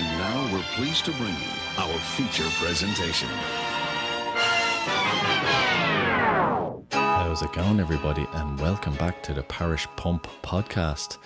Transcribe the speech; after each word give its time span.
And 0.00 0.18
now 0.18 0.50
we're 0.50 0.62
pleased 0.76 1.04
to 1.04 1.12
bring 1.12 1.34
you 1.34 1.76
our 1.76 1.98
feature 1.98 2.48
presentation. 2.52 3.28
How's 6.90 7.42
it 7.42 7.52
going, 7.52 7.80
everybody? 7.80 8.26
And 8.32 8.58
welcome 8.58 8.94
back 8.94 9.22
to 9.24 9.34
the 9.34 9.42
Parish 9.42 9.86
Pump 9.96 10.26
podcast. 10.42 11.18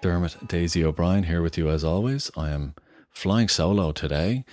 Dermot 0.00 0.48
Daisy 0.48 0.84
O'Brien 0.84 1.22
here 1.22 1.40
with 1.40 1.56
you 1.56 1.70
as 1.70 1.84
always. 1.84 2.32
I 2.36 2.50
am 2.50 2.74
flying 3.10 3.46
solo 3.46 3.92
today, 3.92 4.44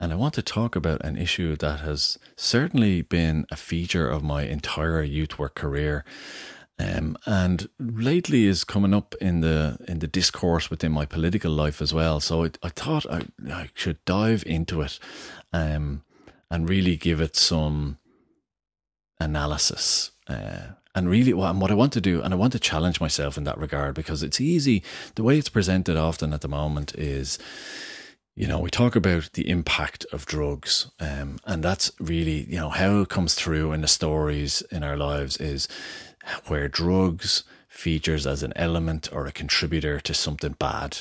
and 0.00 0.12
I 0.12 0.16
want 0.16 0.34
to 0.34 0.42
talk 0.42 0.74
about 0.74 1.04
an 1.04 1.16
issue 1.16 1.54
that 1.58 1.78
has 1.78 2.18
certainly 2.34 3.02
been 3.02 3.46
a 3.52 3.56
feature 3.56 4.10
of 4.10 4.24
my 4.24 4.42
entire 4.42 5.04
youth 5.04 5.38
work 5.38 5.54
career. 5.54 6.04
Um, 6.78 7.16
and 7.24 7.68
lately 7.78 8.44
is 8.44 8.62
coming 8.64 8.92
up 8.92 9.14
in 9.18 9.40
the 9.40 9.78
in 9.88 10.00
the 10.00 10.06
discourse 10.06 10.68
within 10.68 10.92
my 10.92 11.06
political 11.06 11.50
life 11.50 11.80
as 11.80 11.94
well. 11.94 12.20
So 12.20 12.44
I, 12.44 12.50
I 12.62 12.68
thought 12.68 13.06
I, 13.10 13.22
I 13.50 13.70
should 13.72 14.04
dive 14.04 14.44
into 14.46 14.82
it, 14.82 14.98
um, 15.54 16.02
and 16.50 16.68
really 16.68 16.96
give 16.96 17.20
it 17.20 17.34
some 17.34 17.96
analysis. 19.18 20.10
Uh, 20.28 20.72
and 20.94 21.10
really, 21.10 21.34
what, 21.34 21.54
what 21.56 21.70
I 21.70 21.74
want 21.74 21.92
to 21.92 22.00
do, 22.00 22.22
and 22.22 22.32
I 22.32 22.36
want 22.36 22.52
to 22.52 22.58
challenge 22.58 23.00
myself 23.00 23.36
in 23.36 23.44
that 23.44 23.58
regard 23.58 23.94
because 23.94 24.22
it's 24.22 24.40
easy. 24.40 24.82
The 25.14 25.22
way 25.22 25.38
it's 25.38 25.50
presented 25.50 25.96
often 25.96 26.32
at 26.32 26.40
the 26.40 26.48
moment 26.48 26.94
is, 26.94 27.38
you 28.34 28.46
know, 28.46 28.58
we 28.58 28.70
talk 28.70 28.96
about 28.96 29.30
the 29.34 29.48
impact 29.48 30.06
of 30.12 30.24
drugs, 30.24 30.90
um, 30.98 31.38
and 31.44 31.62
that's 31.62 31.92
really, 32.00 32.44
you 32.50 32.56
know, 32.56 32.70
how 32.70 33.00
it 33.00 33.08
comes 33.10 33.34
through 33.34 33.72
in 33.72 33.82
the 33.82 33.88
stories 33.88 34.62
in 34.72 34.82
our 34.82 34.96
lives 34.96 35.36
is 35.36 35.68
where 36.46 36.68
drugs 36.68 37.44
features 37.68 38.26
as 38.26 38.42
an 38.42 38.52
element 38.56 39.08
or 39.12 39.26
a 39.26 39.32
contributor 39.32 40.00
to 40.00 40.14
something 40.14 40.52
bad. 40.58 40.98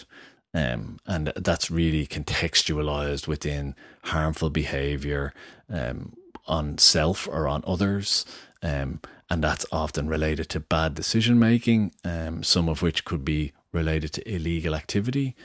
Um, 0.53 0.99
and 1.05 1.33
that's 1.35 1.71
really 1.71 2.07
contextualized 2.07 3.27
within 3.27 3.75
harmful 4.03 4.49
behavior 4.49 5.33
um, 5.69 6.15
on 6.47 6.77
self 6.77 7.27
or 7.27 7.47
on 7.47 7.63
others. 7.65 8.25
Um, 8.61 9.01
and 9.29 9.43
that's 9.43 9.65
often 9.71 10.07
related 10.07 10.49
to 10.49 10.59
bad 10.59 10.93
decision 10.93 11.39
making, 11.39 11.93
um, 12.03 12.43
some 12.43 12.69
of 12.69 12.81
which 12.81 13.05
could 13.05 13.25
be 13.25 13.53
related 13.71 14.13
to 14.13 14.33
illegal 14.33 14.75
activity. 14.75 15.35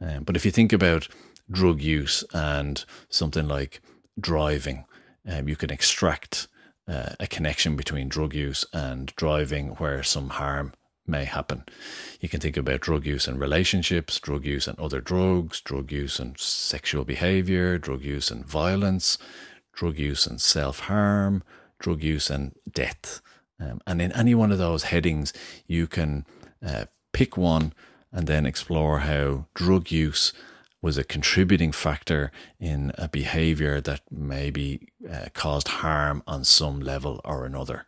Um, 0.00 0.24
but 0.24 0.36
if 0.36 0.44
you 0.44 0.50
think 0.50 0.72
about 0.72 1.08
drug 1.50 1.80
use 1.80 2.24
and 2.32 2.84
something 3.08 3.46
like 3.46 3.80
driving, 4.18 4.84
um, 5.28 5.48
you 5.48 5.56
can 5.56 5.70
extract 5.70 6.48
uh, 6.88 7.10
a 7.18 7.26
connection 7.26 7.76
between 7.76 8.08
drug 8.08 8.34
use 8.34 8.64
and 8.72 9.14
driving 9.16 9.70
where 9.70 10.02
some 10.02 10.30
harm 10.30 10.72
may 11.06 11.24
happen. 11.24 11.64
You 12.20 12.28
can 12.28 12.40
think 12.40 12.56
about 12.56 12.80
drug 12.80 13.06
use 13.06 13.28
and 13.28 13.40
relationships, 13.40 14.18
drug 14.18 14.44
use 14.44 14.66
and 14.66 14.78
other 14.78 15.00
drugs, 15.00 15.60
drug 15.60 15.92
use 15.92 16.18
and 16.18 16.38
sexual 16.38 17.04
behavior, 17.04 17.78
drug 17.78 18.02
use 18.02 18.30
and 18.30 18.44
violence, 18.44 19.18
drug 19.72 19.98
use 19.98 20.26
and 20.26 20.40
self 20.40 20.80
harm, 20.80 21.42
drug 21.78 22.02
use 22.02 22.30
and 22.30 22.54
death. 22.70 23.20
Um, 23.60 23.80
and 23.86 24.02
in 24.02 24.12
any 24.12 24.34
one 24.34 24.52
of 24.52 24.58
those 24.58 24.84
headings, 24.84 25.32
you 25.66 25.86
can 25.86 26.26
uh, 26.64 26.86
pick 27.12 27.36
one 27.36 27.72
and 28.12 28.26
then 28.26 28.46
explore 28.46 29.00
how 29.00 29.46
drug 29.54 29.90
use 29.90 30.32
was 30.86 30.96
a 30.96 31.12
contributing 31.16 31.72
factor 31.72 32.30
in 32.60 32.92
a 32.96 33.08
behavior 33.08 33.80
that 33.80 34.02
maybe 34.08 34.88
uh, 35.12 35.26
caused 35.34 35.66
harm 35.82 36.22
on 36.28 36.44
some 36.44 36.78
level 36.78 37.20
or 37.24 37.44
another. 37.44 37.86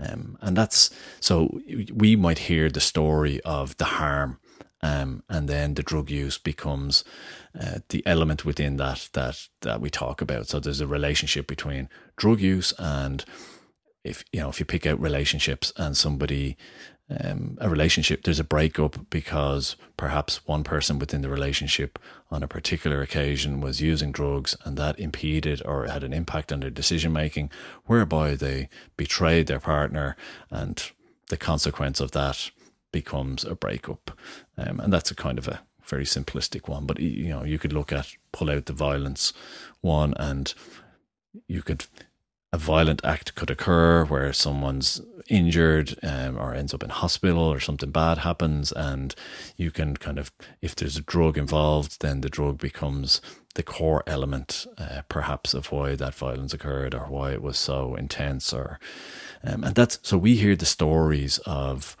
Um, 0.00 0.38
and 0.40 0.56
that's 0.56 0.90
so 1.18 1.60
we 1.92 2.14
might 2.14 2.46
hear 2.50 2.70
the 2.70 2.88
story 2.92 3.40
of 3.40 3.76
the 3.78 3.90
harm, 3.98 4.38
um, 4.80 5.24
and 5.28 5.48
then 5.48 5.74
the 5.74 5.82
drug 5.82 6.08
use 6.10 6.38
becomes 6.38 7.02
uh, 7.60 7.80
the 7.88 8.06
element 8.06 8.44
within 8.44 8.76
that 8.76 9.08
that 9.14 9.48
that 9.62 9.80
we 9.80 9.90
talk 9.90 10.20
about. 10.20 10.46
So 10.46 10.60
there's 10.60 10.80
a 10.80 10.86
relationship 10.86 11.48
between 11.48 11.88
drug 12.16 12.40
use 12.40 12.72
and 12.78 13.24
if 14.04 14.24
you 14.32 14.40
know 14.40 14.48
if 14.48 14.60
you 14.60 14.66
pick 14.66 14.86
out 14.86 15.00
relationships 15.00 15.72
and 15.76 15.96
somebody 15.96 16.56
um, 17.10 17.56
a 17.60 17.70
relationship, 17.70 18.22
there's 18.22 18.40
a 18.40 18.44
breakup 18.44 19.08
because 19.08 19.76
perhaps 19.96 20.46
one 20.46 20.62
person 20.62 20.98
within 20.98 21.22
the 21.22 21.30
relationship 21.30 21.98
on 22.30 22.42
a 22.42 22.48
particular 22.48 23.00
occasion 23.00 23.60
was 23.60 23.80
using 23.80 24.12
drugs 24.12 24.56
and 24.64 24.76
that 24.76 24.98
impeded 25.00 25.62
or 25.64 25.86
had 25.86 26.04
an 26.04 26.12
impact 26.12 26.52
on 26.52 26.60
their 26.60 26.70
decision 26.70 27.12
making, 27.12 27.50
whereby 27.86 28.34
they 28.34 28.68
betrayed 28.96 29.46
their 29.46 29.60
partner, 29.60 30.16
and 30.50 30.90
the 31.28 31.38
consequence 31.38 32.00
of 32.00 32.10
that 32.10 32.50
becomes 32.92 33.44
a 33.44 33.54
breakup. 33.54 34.10
Um, 34.58 34.80
and 34.80 34.92
that's 34.92 35.10
a 35.10 35.14
kind 35.14 35.38
of 35.38 35.48
a 35.48 35.60
very 35.84 36.04
simplistic 36.04 36.68
one, 36.68 36.84
but 36.84 37.00
you 37.00 37.28
know, 37.28 37.44
you 37.44 37.58
could 37.58 37.72
look 37.72 37.90
at 37.92 38.14
pull 38.32 38.50
out 38.50 38.66
the 38.66 38.74
violence 38.74 39.32
one 39.80 40.12
and 40.18 40.52
you 41.46 41.62
could 41.62 41.86
a 42.52 42.58
violent 42.58 43.04
act 43.04 43.34
could 43.34 43.50
occur 43.50 44.04
where 44.04 44.32
someone's 44.32 45.02
injured 45.28 45.98
um, 46.02 46.38
or 46.38 46.54
ends 46.54 46.72
up 46.72 46.82
in 46.82 46.88
hospital 46.88 47.42
or 47.42 47.60
something 47.60 47.90
bad 47.90 48.18
happens 48.18 48.72
and 48.72 49.14
you 49.56 49.70
can 49.70 49.96
kind 49.96 50.18
of 50.18 50.32
if 50.62 50.74
there's 50.74 50.96
a 50.96 51.02
drug 51.02 51.36
involved 51.36 52.00
then 52.00 52.22
the 52.22 52.30
drug 52.30 52.58
becomes 52.58 53.20
the 53.54 53.62
core 53.62 54.02
element 54.06 54.66
uh, 54.78 55.02
perhaps 55.08 55.52
of 55.52 55.70
why 55.70 55.94
that 55.94 56.14
violence 56.14 56.54
occurred 56.54 56.94
or 56.94 57.06
why 57.06 57.32
it 57.32 57.42
was 57.42 57.58
so 57.58 57.94
intense 57.94 58.52
or 58.52 58.78
um, 59.44 59.62
and 59.64 59.74
that's 59.74 59.98
so 60.02 60.16
we 60.16 60.36
hear 60.36 60.56
the 60.56 60.64
stories 60.64 61.38
of 61.38 61.96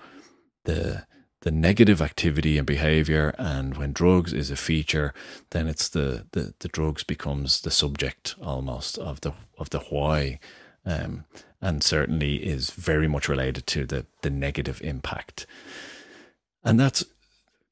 the 0.64 1.06
the 1.42 1.50
negative 1.50 2.02
activity 2.02 2.58
and 2.58 2.66
behavior 2.66 3.34
and 3.38 3.76
when 3.76 3.92
drugs 3.92 4.32
is 4.32 4.50
a 4.50 4.56
feature 4.56 5.14
then 5.50 5.66
it's 5.68 5.88
the, 5.88 6.26
the, 6.32 6.54
the 6.58 6.68
drugs 6.68 7.04
becomes 7.04 7.60
the 7.60 7.70
subject 7.70 8.34
almost 8.42 8.98
of 8.98 9.20
the 9.20 9.32
of 9.58 9.70
the 9.70 9.80
why 9.90 10.38
um, 10.88 11.24
and 11.60 11.82
certainly 11.82 12.36
is 12.36 12.70
very 12.70 13.08
much 13.08 13.28
related 13.28 13.66
to 13.66 13.84
the 13.84 14.06
the 14.22 14.30
negative 14.30 14.80
impact. 14.82 15.46
And 16.64 16.78
that's 16.78 17.04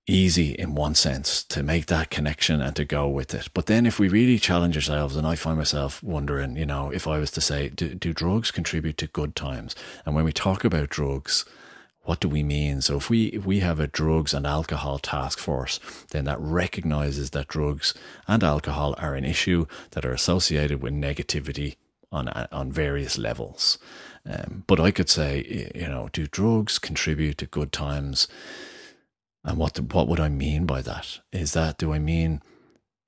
easy 0.09 0.53
in 0.53 0.75
one 0.75 0.94
sense 0.94 1.43
to 1.43 1.62
make 1.65 1.87
that 1.87 2.10
connection 2.10 2.60
and 2.60 2.76
to 2.76 2.84
go 2.84 3.09
with 3.09 3.34
it. 3.34 3.49
But 3.53 3.66
then 3.66 3.87
if 3.87 3.99
we 3.99 4.09
really 4.09 4.38
challenge 4.38 4.76
ourselves 4.76 5.16
and 5.16 5.26
i 5.26 5.34
find 5.34 5.59
myself 5.59 6.00
wondering 6.00 6.56
you 6.56 6.65
know 6.65 6.91
if 6.91 7.09
i 7.09 7.19
was 7.19 7.32
to 7.32 7.41
say 7.41 7.71
do, 7.71 7.93
do 7.93 8.12
drugs 8.12 8.50
contribute 8.50 8.99
to 8.99 9.06
good 9.09 9.34
times? 9.34 9.75
And 10.05 10.15
when 10.15 10.25
we 10.25 10.32
talk 10.32 10.65
about 10.65 10.91
drugs 10.91 11.44
what 12.06 12.21
do 12.21 12.28
we 12.28 12.43
mean? 12.43 12.81
So 12.81 12.97
if 12.97 13.11
we 13.11 13.27
if 13.27 13.44
we 13.44 13.61
have 13.61 13.81
a 13.81 13.87
drugs 13.89 14.33
and 14.33 14.47
alcohol 14.47 14.99
task 14.99 15.39
force, 15.39 15.81
then 16.12 16.25
that 16.25 16.41
recognizes 16.41 17.31
that 17.31 17.49
drugs 17.49 17.94
and 18.27 18.43
alcohol 18.43 18.94
are 18.99 19.15
an 19.15 19.25
issue 19.25 19.67
that 19.91 20.05
are 20.05 20.12
associated 20.12 20.83
with 20.83 20.94
negativity 20.94 21.77
on 22.12 22.28
on 22.28 22.71
various 22.72 23.19
levels. 23.19 23.78
Um, 24.25 24.65
but 24.67 24.81
I 24.81 24.91
could 24.91 25.09
say, 25.09 25.71
you 25.75 25.89
know, 25.89 26.09
do 26.12 26.27
drugs 26.27 26.78
contribute 26.78 27.39
to 27.39 27.47
good 27.47 27.72
times? 27.72 28.28
And 29.44 29.59
what 29.59 29.78
what 29.93 30.09
would 30.09 30.21
I 30.21 30.28
mean 30.28 30.65
by 30.65 30.83
that? 30.83 31.21
Is 31.33 31.53
that 31.53 31.78
do 31.78 31.93
I 31.93 31.99
mean 31.99 32.41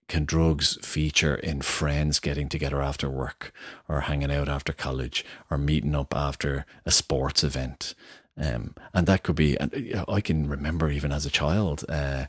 can 0.08 0.24
drugs 0.24 0.78
feature 0.82 1.34
in 1.34 1.60
friends 1.60 2.18
getting 2.18 2.48
together 2.48 2.80
after 2.80 3.10
work 3.10 3.52
or 3.88 4.02
hanging 4.02 4.32
out 4.32 4.48
after 4.48 4.72
college 4.72 5.24
or 5.50 5.58
meeting 5.58 5.94
up 5.94 6.16
after 6.16 6.64
a 6.86 6.90
sports 6.90 7.44
event 7.44 7.94
um, 8.38 8.74
and 8.94 9.06
that 9.06 9.22
could 9.22 9.36
be, 9.36 9.58
and 9.58 10.04
I 10.08 10.20
can 10.20 10.48
remember 10.48 10.90
even 10.90 11.12
as 11.12 11.26
a 11.26 11.30
child, 11.30 11.84
uh, 11.88 12.26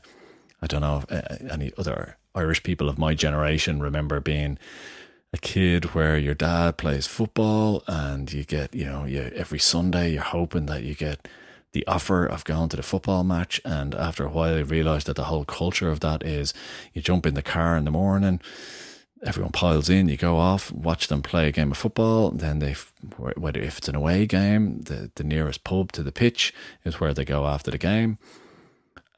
I 0.60 0.66
don't 0.66 0.80
know 0.80 1.02
if 1.02 1.12
uh, 1.12 1.52
any 1.52 1.72
other 1.78 2.16
Irish 2.34 2.62
people 2.62 2.88
of 2.88 2.98
my 2.98 3.14
generation 3.14 3.80
remember 3.80 4.20
being 4.20 4.58
a 5.32 5.38
kid 5.38 5.94
where 5.94 6.18
your 6.18 6.34
dad 6.34 6.76
plays 6.76 7.06
football 7.06 7.84
and 7.86 8.32
you 8.32 8.44
get, 8.44 8.74
you 8.74 8.84
know, 8.84 9.04
you, 9.04 9.30
every 9.34 9.60
Sunday 9.60 10.12
you're 10.12 10.22
hoping 10.22 10.66
that 10.66 10.82
you 10.82 10.94
get 10.94 11.28
the 11.72 11.86
offer 11.86 12.26
of 12.26 12.44
going 12.44 12.68
to 12.70 12.76
the 12.76 12.82
football 12.82 13.22
match. 13.22 13.60
And 13.64 13.94
after 13.94 14.24
a 14.24 14.30
while, 14.30 14.58
you 14.58 14.64
realize 14.64 15.04
that 15.04 15.14
the 15.14 15.24
whole 15.24 15.44
culture 15.44 15.88
of 15.88 16.00
that 16.00 16.24
is 16.24 16.52
you 16.92 17.00
jump 17.00 17.26
in 17.26 17.34
the 17.34 17.42
car 17.42 17.76
in 17.76 17.84
the 17.84 17.92
morning 17.92 18.40
everyone 19.24 19.52
piles 19.52 19.88
in. 19.88 20.08
You 20.08 20.16
go 20.16 20.36
off, 20.36 20.72
watch 20.72 21.08
them 21.08 21.22
play 21.22 21.48
a 21.48 21.52
game 21.52 21.70
of 21.70 21.76
football. 21.76 22.30
Then 22.30 22.58
they, 22.58 22.74
whether 23.16 23.60
if 23.60 23.78
it's 23.78 23.88
an 23.88 23.94
away 23.94 24.26
game, 24.26 24.80
the 24.82 25.10
the 25.14 25.24
nearest 25.24 25.64
pub 25.64 25.92
to 25.92 26.02
the 26.02 26.12
pitch 26.12 26.54
is 26.84 27.00
where 27.00 27.14
they 27.14 27.24
go 27.24 27.46
after 27.46 27.70
the 27.70 27.78
game, 27.78 28.18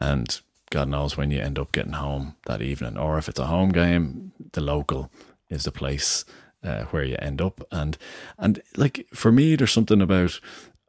and 0.01 0.41
God 0.71 0.89
knows 0.89 1.17
when 1.17 1.31
you 1.31 1.41
end 1.41 1.59
up 1.59 1.73
getting 1.73 1.93
home 1.93 2.37
that 2.47 2.63
evening. 2.63 2.97
Or 2.97 3.19
if 3.19 3.29
it's 3.29 3.39
a 3.39 3.47
home 3.47 3.71
game, 3.71 4.33
the 4.53 4.63
local 4.63 5.11
is 5.51 5.65
the 5.65 5.73
place 5.73 6.25
uh, 6.65 6.85
where 6.85 7.05
you 7.05 7.17
end 7.19 7.41
up. 7.41 7.67
And 7.71 7.99
and 8.39 8.63
like 8.77 9.07
for 9.15 9.31
me, 9.31 9.57
there's 9.57 9.73
something 9.73 10.01
about 10.01 10.41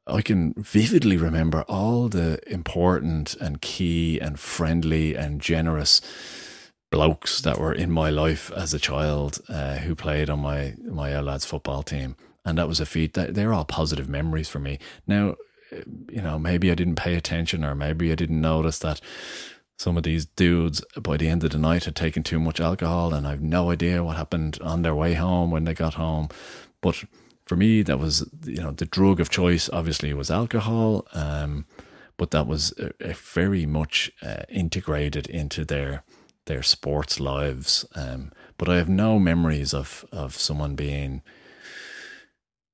I 0.06 0.21
can 0.21 0.54
vividly 0.57 1.18
remember 1.18 1.63
all 1.63 2.09
the 2.09 2.39
important 2.51 3.36
and 3.36 3.62
key 3.62 4.19
and 4.19 4.39
friendly 4.39 5.16
and 5.16 5.39
generous 5.39 6.01
blokes 6.94 7.42
that 7.42 7.57
were 7.57 7.74
in 7.74 7.90
my 7.90 8.12
life 8.12 8.51
as 8.56 8.72
a 8.72 8.80
child 8.80 9.42
uh, 9.50 9.78
who 9.78 9.95
played 9.95 10.30
on 10.30 10.40
my 10.40 10.75
my 10.86 11.19
lads 11.19 11.44
football 11.44 11.81
team, 11.81 12.16
and 12.45 12.56
that 12.60 12.68
was 12.68 12.80
a 12.80 12.86
feat. 12.86 13.16
That 13.16 13.34
they're 13.34 13.51
all 13.51 13.66
positive 13.66 14.07
memories 14.07 14.48
for 14.48 14.60
me. 14.60 14.78
Now, 15.07 15.36
you 16.12 16.22
know, 16.22 16.38
maybe 16.38 16.69
I 16.69 16.75
didn't 16.75 17.04
pay 17.07 17.16
attention, 17.16 17.66
or 17.66 17.74
maybe 17.74 18.12
I 18.12 18.16
didn't 18.16 18.40
notice 18.40 18.78
that 18.80 19.01
some 19.75 19.98
of 19.98 20.04
these 20.04 20.28
dudes 20.28 20.84
by 21.01 21.18
the 21.18 21.30
end 21.30 21.44
of 21.44 21.50
the 21.50 21.57
night 21.57 21.86
had 21.86 21.95
taken 21.95 22.22
too 22.22 22.40
much 22.40 22.60
alcohol, 22.60 23.12
and 23.12 23.25
I've 23.25 23.42
no 23.42 23.72
idea 23.72 24.04
what 24.04 24.18
happened 24.18 24.60
on 24.62 24.84
their 24.84 24.94
way 24.94 25.16
home 25.16 25.50
when 25.50 25.63
they 25.63 25.74
got 25.74 25.95
home. 25.95 26.30
But 26.80 27.04
for 27.45 27.56
me, 27.56 27.81
that 27.81 27.98
was 27.98 28.30
you 28.45 28.62
know 28.62 28.72
the 28.72 28.86
drug 28.86 29.19
of 29.19 29.31
choice. 29.31 29.68
Obviously, 29.74 30.13
was 30.13 30.30
alcohol, 30.30 31.07
um, 31.13 31.66
but 32.18 32.30
that 32.30 32.45
was 32.45 32.72
a, 32.78 32.92
a 33.00 33.13
very 33.13 33.66
much 33.66 34.12
uh, 34.22 34.44
integrated 34.48 35.25
into 35.25 35.66
their 35.66 36.04
their 36.45 36.63
sports 36.63 37.19
lives. 37.19 37.86
Um, 37.95 38.31
but 38.57 38.69
I 38.69 38.78
have 38.78 38.90
no 38.90 39.19
memories 39.19 39.74
of 39.74 40.06
of 40.12 40.36
someone 40.36 40.75
being 40.75 41.22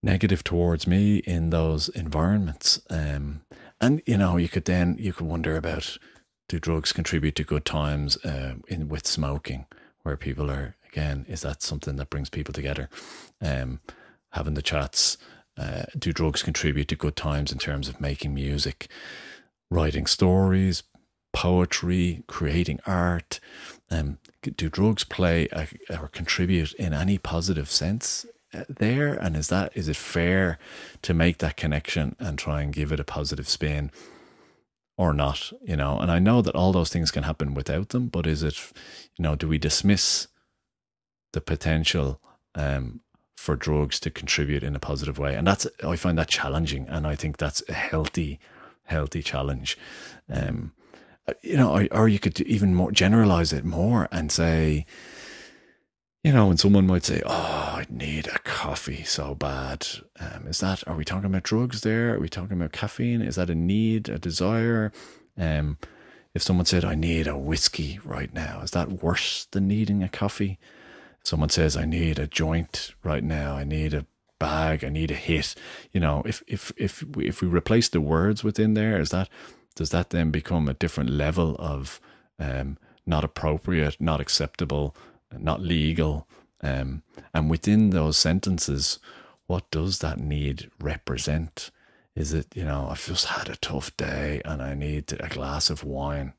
negative 0.02 0.44
towards 0.44 0.88
me 0.88 1.18
in 1.18 1.50
those 1.50 1.90
environments. 1.90 2.82
Um, 2.90 3.42
and 3.82 4.02
you 4.06 4.18
know, 4.18 4.38
you 4.38 4.50
could 4.50 4.66
then 4.66 4.98
you 5.00 5.14
could 5.14 5.28
wonder 5.28 5.56
about 5.56 5.98
do 6.48 6.60
drugs 6.60 6.92
contribute 6.92 7.36
to 7.36 7.44
good 7.44 7.66
times 7.66 8.18
uh, 8.26 8.56
in 8.68 8.90
with 8.90 9.06
smoking, 9.06 9.66
where 10.04 10.18
people 10.18 10.50
are 10.50 10.76
again, 10.92 11.26
is 11.30 11.42
that 11.42 11.62
something 11.62 11.96
that 11.98 12.10
brings 12.10 12.30
people 12.30 12.54
together? 12.54 12.90
Um, 13.42 13.80
having 14.32 14.56
the 14.56 14.62
chats. 14.62 15.18
Uh, 15.58 15.84
do 15.98 16.14
drugs 16.14 16.42
contribute 16.42 16.88
to 16.88 16.96
good 16.96 17.18
times 17.18 17.52
in 17.52 17.58
terms 17.58 17.90
of 17.90 18.00
making 18.00 18.34
music, 18.34 18.88
writing 19.70 20.06
stories, 20.06 20.84
poetry, 21.34 22.24
creating 22.28 22.80
art? 22.86 23.40
Um, 23.90 24.20
do 24.42 24.70
drugs 24.70 25.04
play 25.04 25.48
a, 25.52 25.68
or 26.00 26.08
contribute 26.08 26.74
in 26.74 26.94
any 26.94 27.18
positive 27.18 27.70
sense 27.70 28.26
uh, 28.54 28.64
there? 28.70 29.14
And 29.14 29.36
is 29.36 29.48
that 29.50 29.72
is 29.76 29.88
it 29.88 29.96
fair 29.96 30.58
to 31.02 31.14
make 31.14 31.40
that 31.40 31.58
connection 31.58 32.16
and 32.20 32.38
try 32.38 32.62
and 32.62 32.74
give 32.74 32.92
it 32.92 33.00
a 33.00 33.06
positive 33.06 33.50
spin? 33.50 33.92
Or 34.98 35.14
not, 35.14 35.54
you 35.64 35.78
know, 35.78 35.98
and 35.98 36.12
I 36.12 36.20
know 36.20 36.42
that 36.42 36.56
all 36.56 36.74
those 36.74 36.90
things 36.90 37.10
can 37.10 37.24
happen 37.24 37.54
without 37.54 37.90
them, 37.90 38.10
but 38.10 38.28
is 38.28 38.44
it, 38.44 38.58
you 39.16 39.24
know, 39.24 39.34
do 39.34 39.48
we 39.48 39.58
dismiss 39.58 40.28
the 41.32 41.42
potential 41.42 42.20
um, 42.56 43.02
for 43.38 43.56
drugs 43.56 44.00
to 44.02 44.10
contribute 44.12 44.64
in 44.64 44.76
a 44.76 44.80
positive 44.80 45.18
way. 45.18 45.36
And 45.36 45.48
that's 45.48 45.66
I 45.84 45.96
find 45.96 46.18
that 46.18 46.28
challenging, 46.28 46.88
and 46.90 47.08
I 47.08 47.16
think 47.16 47.38
that's 47.38 47.64
a 47.70 47.74
healthy, 47.74 48.40
healthy 48.84 49.24
challenge. 49.24 49.78
Um, 50.30 50.74
you 51.42 51.58
know, 51.58 51.76
or, 51.76 51.88
or 51.92 52.08
you 52.08 52.20
could 52.20 52.40
even 52.42 52.76
more 52.76 52.92
generalize 52.92 53.54
it 53.54 53.66
more 53.66 54.08
and 54.12 54.32
say, 54.32 54.86
you 56.24 56.34
know, 56.34 56.48
when 56.48 56.58
someone 56.58 56.86
might 56.88 57.06
say, 57.06 57.22
"Oh, 57.26 57.76
I 57.78 57.86
need 57.90 58.28
a 58.28 58.40
coffee 58.40 59.04
so 59.04 59.36
bad," 59.36 59.88
um, 60.20 60.48
is 60.48 60.60
that? 60.60 60.86
Are 60.88 60.96
we 60.96 61.06
talking 61.06 61.26
about 61.26 61.44
drugs 61.44 61.82
there? 61.82 62.16
Are 62.16 62.20
we 62.20 62.30
talking 62.30 62.58
about 62.58 62.74
caffeine? 62.74 63.22
Is 63.22 63.36
that 63.36 63.50
a 63.50 63.56
need, 63.56 64.10
a 64.10 64.20
desire? 64.20 64.92
Um, 65.38 65.78
if 66.34 66.44
someone 66.44 66.66
said, 66.66 66.84
"I 66.84 66.96
need 66.96 67.28
a 67.28 67.38
whiskey 67.38 68.00
right 68.04 68.34
now," 68.34 68.62
is 68.62 68.72
that 68.72 69.04
worse 69.04 69.48
than 69.52 69.68
needing 69.68 70.04
a 70.04 70.10
coffee? 70.10 70.60
someone 71.24 71.50
says, 71.50 71.78
I 71.78 71.86
need 71.86 72.20
a 72.20 72.28
joint 72.28 72.94
right 73.04 73.24
now, 73.24 73.56
I 73.56 73.64
need 73.64 73.94
a 73.94 74.06
bag, 74.40 74.84
I 74.84 74.90
need 74.90 75.12
a 75.12 75.16
hit. 75.16 75.56
You 75.94 76.00
know, 76.00 76.24
if 76.26 76.44
if 76.48 76.72
if 76.78 77.04
we, 77.04 77.28
if 77.28 77.42
we 77.42 77.48
replace 77.48 77.90
the 77.90 78.02
words 78.02 78.44
within 78.44 78.74
there, 78.74 79.00
is 79.00 79.10
that 79.10 79.30
does 79.80 79.92
that 79.92 80.10
then 80.10 80.30
become 80.30 80.68
a 80.68 80.74
different 80.74 81.10
level 81.10 81.56
of 81.58 82.02
um, 82.38 82.78
not 83.06 83.24
appropriate, 83.24 83.96
not 84.02 84.20
acceptable, 84.20 84.94
not 85.32 85.62
legal? 85.62 86.28
Um, 86.60 87.02
and 87.34 87.50
within 87.50 87.92
those 87.92 88.18
sentences, 88.18 89.00
what 89.48 89.72
does 89.72 90.00
that 90.00 90.20
need 90.20 90.70
represent? 90.82 91.72
Is 92.14 92.34
it, 92.34 92.48
you 92.54 92.66
know, 92.66 92.90
I've 92.92 93.06
just 93.06 93.28
had 93.28 93.48
a 93.48 93.56
tough 93.56 93.96
day 93.96 94.42
and 94.44 94.62
I 94.62 94.74
need 94.74 95.14
a 95.18 95.30
glass 95.30 95.70
of 95.70 95.86
wine? 95.86 96.34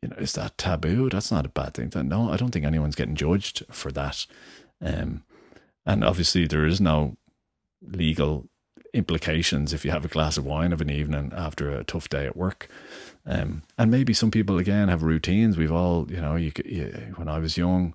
you 0.00 0.08
know, 0.08 0.16
is 0.16 0.34
that 0.34 0.56
taboo? 0.56 1.10
That's 1.10 1.32
not 1.32 1.46
a 1.46 1.48
bad 1.50 1.74
thing. 1.74 1.90
No, 2.08 2.30
I 2.30 2.36
don't 2.36 2.52
think 2.52 2.64
anyone's 2.64 2.94
getting 2.94 3.16
judged 3.16 3.64
for 3.72 3.90
that. 3.90 4.24
Um, 4.80 5.24
and 5.84 6.04
obviously, 6.04 6.46
there 6.46 6.64
is 6.64 6.80
no 6.80 7.16
legal 7.82 8.46
implications 8.92 9.72
if 9.72 9.84
you 9.84 9.90
have 9.90 10.04
a 10.04 10.08
glass 10.08 10.36
of 10.36 10.44
wine 10.44 10.72
of 10.72 10.80
an 10.80 10.90
evening 10.90 11.32
after 11.36 11.70
a 11.70 11.84
tough 11.84 12.08
day 12.08 12.26
at 12.26 12.36
work. 12.36 12.68
Um, 13.26 13.62
and 13.78 13.90
maybe 13.90 14.12
some 14.12 14.30
people 14.30 14.58
again 14.58 14.88
have 14.88 15.02
routines. 15.02 15.56
We've 15.56 15.72
all, 15.72 16.10
you 16.10 16.20
know, 16.20 16.36
you, 16.36 16.52
you 16.64 17.14
when 17.16 17.28
I 17.28 17.38
was 17.38 17.56
young, 17.56 17.94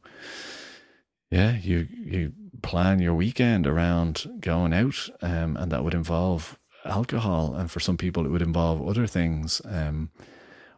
yeah, 1.32 1.58
you 1.58 1.88
you 1.92 2.34
plan 2.62 3.00
your 3.00 3.14
weekend 3.14 3.68
around 3.68 4.40
going 4.40 4.74
out, 4.74 5.10
um, 5.22 5.58
and 5.58 5.72
that 5.72 5.84
would 5.84 5.94
involve 5.94 6.58
alcohol, 6.86 7.56
and 7.56 7.70
for 7.70 7.80
some 7.80 7.98
people 7.98 8.26
it 8.26 8.30
would 8.30 8.42
involve 8.42 8.88
other 8.88 9.08
things. 9.08 9.62
Um, 9.66 10.12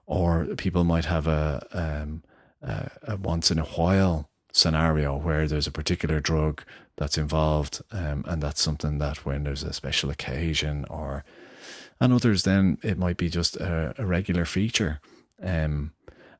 or 0.07 0.45
people 0.55 0.85
might 0.85 1.05
have 1.05 1.27
a, 1.27 1.67
um, 1.73 2.23
a, 2.61 2.89
a 3.03 3.17
once 3.17 3.51
in 3.51 3.59
a 3.59 3.65
while 3.65 4.29
scenario 4.53 5.17
where 5.17 5.47
there's 5.47 5.67
a 5.67 5.71
particular 5.71 6.19
drug 6.19 6.63
that's 6.97 7.17
involved, 7.17 7.81
um, 7.91 8.25
and 8.27 8.41
that's 8.41 8.61
something 8.61 8.97
that 8.97 9.25
when 9.25 9.43
there's 9.43 9.63
a 9.63 9.73
special 9.73 10.09
occasion 10.09 10.85
or 10.89 11.23
and 11.99 12.13
others 12.13 12.43
then 12.43 12.77
it 12.83 12.97
might 12.97 13.17
be 13.17 13.29
just 13.29 13.55
a, 13.57 13.93
a 13.97 14.05
regular 14.05 14.45
feature. 14.45 14.99
Um, 15.41 15.93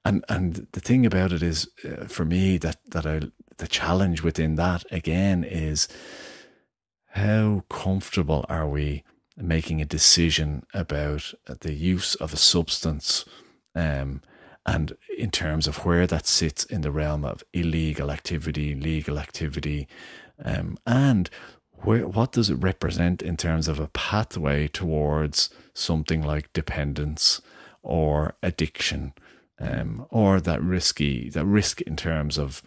and 0.04 0.24
and 0.30 0.68
the 0.72 0.80
thing 0.80 1.06
about 1.06 1.32
it 1.32 1.44
is, 1.44 1.70
uh, 1.84 2.06
for 2.06 2.26
me, 2.26 2.58
that 2.58 2.78
that 2.92 3.06
I 3.06 3.22
the 3.58 3.68
challenge 3.68 4.22
within 4.24 4.56
that 4.56 4.84
again 4.92 5.44
is 5.44 5.88
how 7.12 7.64
comfortable 7.70 8.46
are 8.48 8.68
we 8.68 9.04
making 9.36 9.82
a 9.82 9.86
decision 9.86 10.66
about 10.74 11.34
the 11.62 11.74
use 11.74 12.16
of 12.16 12.34
a 12.34 12.38
substance 12.38 13.26
um, 13.76 14.22
and 14.66 14.98
in 15.18 15.32
terms 15.32 15.68
of 15.68 15.86
where 15.86 16.06
that 16.08 16.28
sits 16.28 16.66
in 16.66 16.82
the 16.82 16.92
realm 16.92 17.24
of 17.24 17.44
illegal 17.54 18.12
activity, 18.12 18.76
legal 18.76 19.18
activity, 19.18 19.88
um, 20.44 20.78
and 20.86 21.30
where, 21.72 22.08
what 22.08 22.32
does 22.32 22.50
it 22.50 22.56
represent 22.56 23.22
in 23.22 23.38
terms 23.38 23.68
of 23.68 23.80
a 23.80 23.88
pathway 23.88 24.68
towards 24.68 25.50
something 25.74 26.22
like 26.22 26.52
dependence 26.54 27.42
or 27.84 28.36
addiction, 28.42 29.14
um, 29.60 30.06
or 30.10 30.40
that 30.42 30.62
risky 30.62 31.30
that 31.30 31.46
risk 31.46 31.82
in 31.82 31.96
terms 31.96 32.38
of 32.38 32.62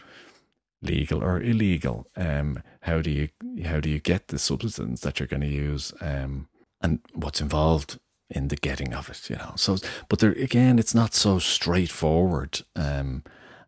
legal 0.82 1.22
or 1.22 1.40
illegal. 1.42 2.06
Um, 2.16 2.62
how 2.82 3.02
do 3.02 3.10
you 3.10 3.28
how 3.64 3.80
do 3.80 3.90
you 3.90 3.98
get 3.98 4.28
the 4.28 4.38
substance 4.38 5.00
that 5.02 5.18
you're 5.18 5.26
going 5.26 5.42
to 5.42 5.46
use, 5.46 5.92
um, 6.00 6.48
and 6.80 7.00
what's 7.12 7.40
involved 7.40 7.98
in 8.30 8.48
the 8.48 8.56
getting 8.56 8.94
of 8.94 9.10
it, 9.10 9.28
you 9.28 9.36
know. 9.36 9.52
So, 9.56 9.76
but 10.08 10.20
there 10.20 10.32
again, 10.32 10.78
it's 10.78 10.94
not 10.94 11.14
so 11.14 11.38
straightforward. 11.38 12.62
Um, 12.76 13.24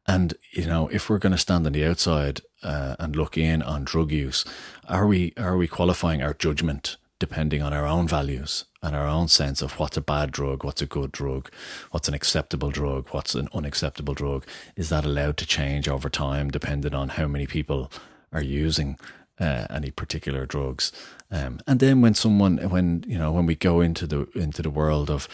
and 0.07 0.35
you 0.53 0.67
know, 0.67 0.89
if 0.89 1.09
we're 1.09 1.19
going 1.19 1.33
to 1.33 1.39
stand 1.39 1.67
on 1.67 1.73
the 1.73 1.85
outside 1.85 2.41
uh, 2.63 2.97
and 2.99 3.17
look 3.17 3.37
in 3.37 3.63
on 3.63 3.85
drug 3.85 4.13
use, 4.13 4.45
are 4.89 5.07
we 5.07 5.33
are 5.37 5.57
we 5.57 5.69
qualifying 5.69 6.23
our 6.23 6.35
judgment 6.35 6.97
depending 7.19 7.63
on 7.63 7.73
our 7.73 7.87
own 7.87 8.09
values 8.09 8.65
and 8.83 8.97
our 8.97 9.07
own 9.07 9.29
sense 9.29 9.63
of 9.63 9.79
what's 9.79 9.97
a 9.97 10.01
bad 10.01 10.33
drug, 10.33 10.65
what's 10.65 10.83
a 10.83 10.87
good 10.87 11.13
drug, 11.13 11.49
what's 11.93 12.09
an 12.09 12.15
acceptable 12.15 12.71
drug, 12.71 13.07
what's 13.11 13.37
an 13.37 13.49
unacceptable 13.55 14.13
drug? 14.13 14.45
Is 14.75 14.89
that 14.89 15.05
allowed 15.05 15.37
to 15.37 15.47
change 15.47 15.89
over 15.89 16.11
time 16.11 16.51
depending 16.51 16.95
on 16.95 17.11
how 17.11 17.29
many 17.29 17.47
people 17.47 17.93
are 18.33 18.43
using 18.43 18.99
uh, 19.41 19.67
any 19.71 19.91
particular 19.91 20.47
drugs. 20.47 20.93
Um, 21.31 21.61
and 21.67 21.81
then 21.81 22.01
when 22.01 22.15
someone, 22.15 22.59
when 22.59 23.05
you 23.07 23.19
know, 23.19 23.33
when 23.33 23.47
we 23.47 23.55
go 23.55 23.81
into 23.81 24.07
the 24.07 24.29
into 24.35 24.63
the 24.63 24.71
world 24.71 25.11
of 25.11 25.29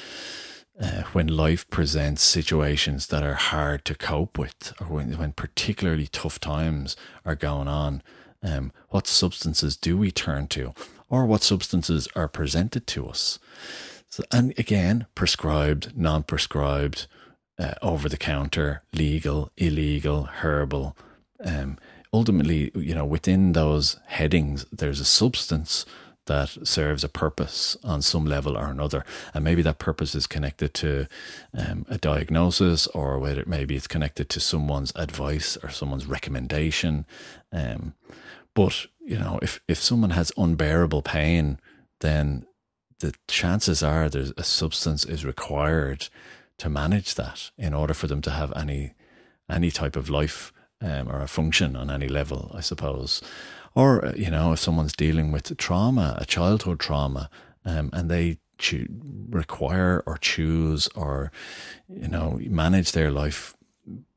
uh, 0.80 1.02
when 1.12 1.26
life 1.26 1.68
presents 1.70 2.22
situations 2.22 3.08
that 3.08 3.22
are 3.22 3.34
hard 3.34 3.84
to 3.84 3.94
cope 3.94 4.38
with, 4.38 4.72
or 4.80 4.86
when 4.86 5.18
when 5.18 5.32
particularly 5.32 6.06
tough 6.06 6.38
times 6.38 6.96
are 7.24 7.34
going 7.34 7.68
on, 7.68 8.02
um, 8.42 8.72
what 8.90 9.06
substances 9.06 9.76
do 9.76 9.96
we 9.96 10.10
turn 10.10 10.46
to, 10.48 10.72
or 11.08 11.26
what 11.26 11.42
substances 11.42 12.08
are 12.14 12.28
presented 12.28 12.86
to 12.86 13.08
us? 13.08 13.38
So, 14.08 14.22
and 14.32 14.54
again, 14.58 15.06
prescribed, 15.14 15.96
non-prescribed, 15.96 17.06
uh, 17.58 17.74
over 17.82 18.08
the 18.08 18.16
counter, 18.16 18.82
legal, 18.92 19.50
illegal, 19.56 20.24
herbal. 20.24 20.96
Um, 21.44 21.78
ultimately, 22.12 22.70
you 22.74 22.94
know, 22.94 23.04
within 23.04 23.52
those 23.52 23.98
headings, 24.06 24.64
there's 24.72 25.00
a 25.00 25.04
substance 25.04 25.84
that 26.28 26.66
serves 26.66 27.04
a 27.04 27.08
purpose 27.08 27.76
on 27.82 28.00
some 28.00 28.24
level 28.24 28.56
or 28.56 28.66
another. 28.66 29.04
And 29.34 29.44
maybe 29.44 29.62
that 29.62 29.78
purpose 29.78 30.14
is 30.14 30.26
connected 30.26 30.72
to 30.74 31.06
um, 31.52 31.84
a 31.90 31.98
diagnosis 31.98 32.86
or 32.88 33.18
whether 33.18 33.44
maybe 33.46 33.74
it's 33.74 33.88
connected 33.88 34.28
to 34.30 34.40
someone's 34.40 34.92
advice 34.94 35.58
or 35.62 35.70
someone's 35.70 36.06
recommendation. 36.06 37.04
Um, 37.52 37.94
but, 38.54 38.86
you 39.00 39.18
know, 39.18 39.38
if, 39.42 39.60
if 39.66 39.78
someone 39.78 40.10
has 40.10 40.32
unbearable 40.36 41.02
pain, 41.02 41.58
then 42.00 42.46
the 43.00 43.14
chances 43.26 43.82
are 43.82 44.08
there's 44.08 44.32
a 44.36 44.44
substance 44.44 45.04
is 45.04 45.24
required 45.24 46.08
to 46.58 46.68
manage 46.68 47.14
that 47.14 47.50
in 47.56 47.74
order 47.74 47.94
for 47.94 48.06
them 48.06 48.20
to 48.22 48.30
have 48.30 48.52
any 48.56 48.94
any 49.50 49.70
type 49.70 49.96
of 49.96 50.10
life 50.10 50.52
um, 50.80 51.08
or 51.08 51.20
a 51.20 51.28
function 51.28 51.74
on 51.74 51.90
any 51.90 52.08
level, 52.08 52.50
I 52.54 52.60
suppose. 52.60 53.22
Or, 53.74 54.04
uh, 54.04 54.12
you 54.16 54.30
know, 54.30 54.52
if 54.52 54.58
someone's 54.58 54.94
dealing 54.94 55.32
with 55.32 55.56
trauma, 55.56 56.16
a 56.18 56.24
childhood 56.24 56.80
trauma, 56.80 57.30
um, 57.64 57.90
and 57.92 58.10
they 58.10 58.38
cho- 58.58 58.86
require 59.30 60.02
or 60.06 60.16
choose 60.18 60.88
or 60.88 61.30
you 61.88 62.08
know 62.08 62.38
manage 62.42 62.92
their 62.92 63.10
life 63.10 63.54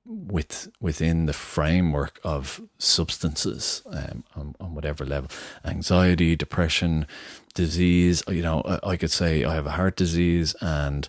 with 0.06 0.70
within 0.82 1.26
the 1.26 1.34
framework 1.34 2.20
of 2.24 2.62
substances 2.78 3.82
um, 3.92 4.24
on, 4.36 4.56
on, 4.60 4.76
whatever 4.76 5.06
level. 5.06 5.30
Anxiety 5.64 6.36
depression 6.36 7.08
disease 7.54 8.24
you 8.28 8.42
know 8.42 8.62
I, 8.66 8.92
I, 8.92 8.98
could 8.98 9.12
say 9.12 9.44
i 9.44 9.54
have 9.54 9.66
a 9.66 9.72
heart 9.72 9.98
disease 9.98 10.56
and 10.62 11.08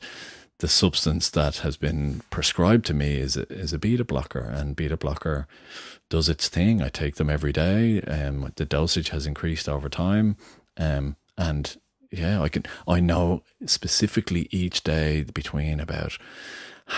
the 0.62 0.68
substance 0.68 1.28
that 1.30 1.56
has 1.56 1.76
been 1.76 2.22
prescribed 2.30 2.86
to 2.86 2.94
me 2.94 3.16
is 3.16 3.36
a, 3.36 3.52
is 3.52 3.72
a 3.72 3.78
beta 3.78 4.04
blocker. 4.04 4.38
And 4.38 4.76
beta 4.76 4.96
blocker 4.96 5.48
does 6.12 6.28
its 6.28 6.46
thing 6.46 6.82
i 6.82 6.90
take 6.90 7.14
them 7.14 7.30
every 7.30 7.54
day 7.54 8.02
um, 8.02 8.52
the 8.56 8.66
dosage 8.66 9.08
has 9.08 9.26
increased 9.26 9.66
over 9.66 9.88
time 9.88 10.36
um, 10.76 11.16
and 11.38 11.78
yeah 12.10 12.42
i 12.42 12.50
can 12.50 12.62
i 12.86 13.00
know 13.00 13.42
specifically 13.64 14.46
each 14.50 14.84
day 14.84 15.22
between 15.22 15.80
about 15.80 16.18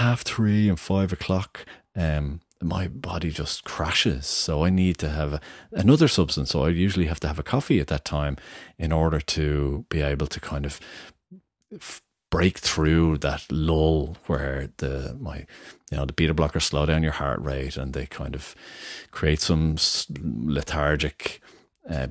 half 0.01 0.23
three 0.23 0.69
and 0.69 0.81
five 0.81 1.13
o'clock 1.13 1.65
um, 1.95 2.41
my 2.61 2.89
body 2.89 3.31
just 3.31 3.63
crashes. 3.63 4.27
So 4.27 4.65
I 4.65 4.71
need 4.71 4.99
to 4.99 5.11
have 5.11 5.41
another 5.71 6.09
substance. 6.09 6.51
So 6.51 6.65
I 6.65 6.71
usually 6.71 7.07
have 7.07 7.21
to 7.21 7.29
have 7.29 7.39
a 7.39 7.45
coffee 7.45 7.79
at 7.79 7.87
that 7.89 8.05
time 8.05 8.37
in 8.79 8.91
order 8.91 9.21
to 9.21 9.85
be 9.91 10.01
able 10.01 10.27
to 10.27 10.41
kind 10.41 10.67
of 10.67 10.81
break 12.35 12.59
through 12.59 13.17
that 13.19 13.45
lull 13.49 14.17
where 14.27 14.69
the 14.79 15.17
my 15.21 15.47
you 15.91 15.97
know 15.97 16.05
the 16.05 16.13
beta 16.13 16.35
blockers 16.35 16.63
slow 16.63 16.85
down 16.85 17.01
your 17.01 17.13
heart 17.13 17.41
rate 17.41 17.77
and 17.77 17.93
they 17.93 18.07
kind 18.07 18.35
of 18.35 18.57
create 19.13 19.41
some 19.41 19.77
lethargic 20.21 21.41
uh, 21.89 22.09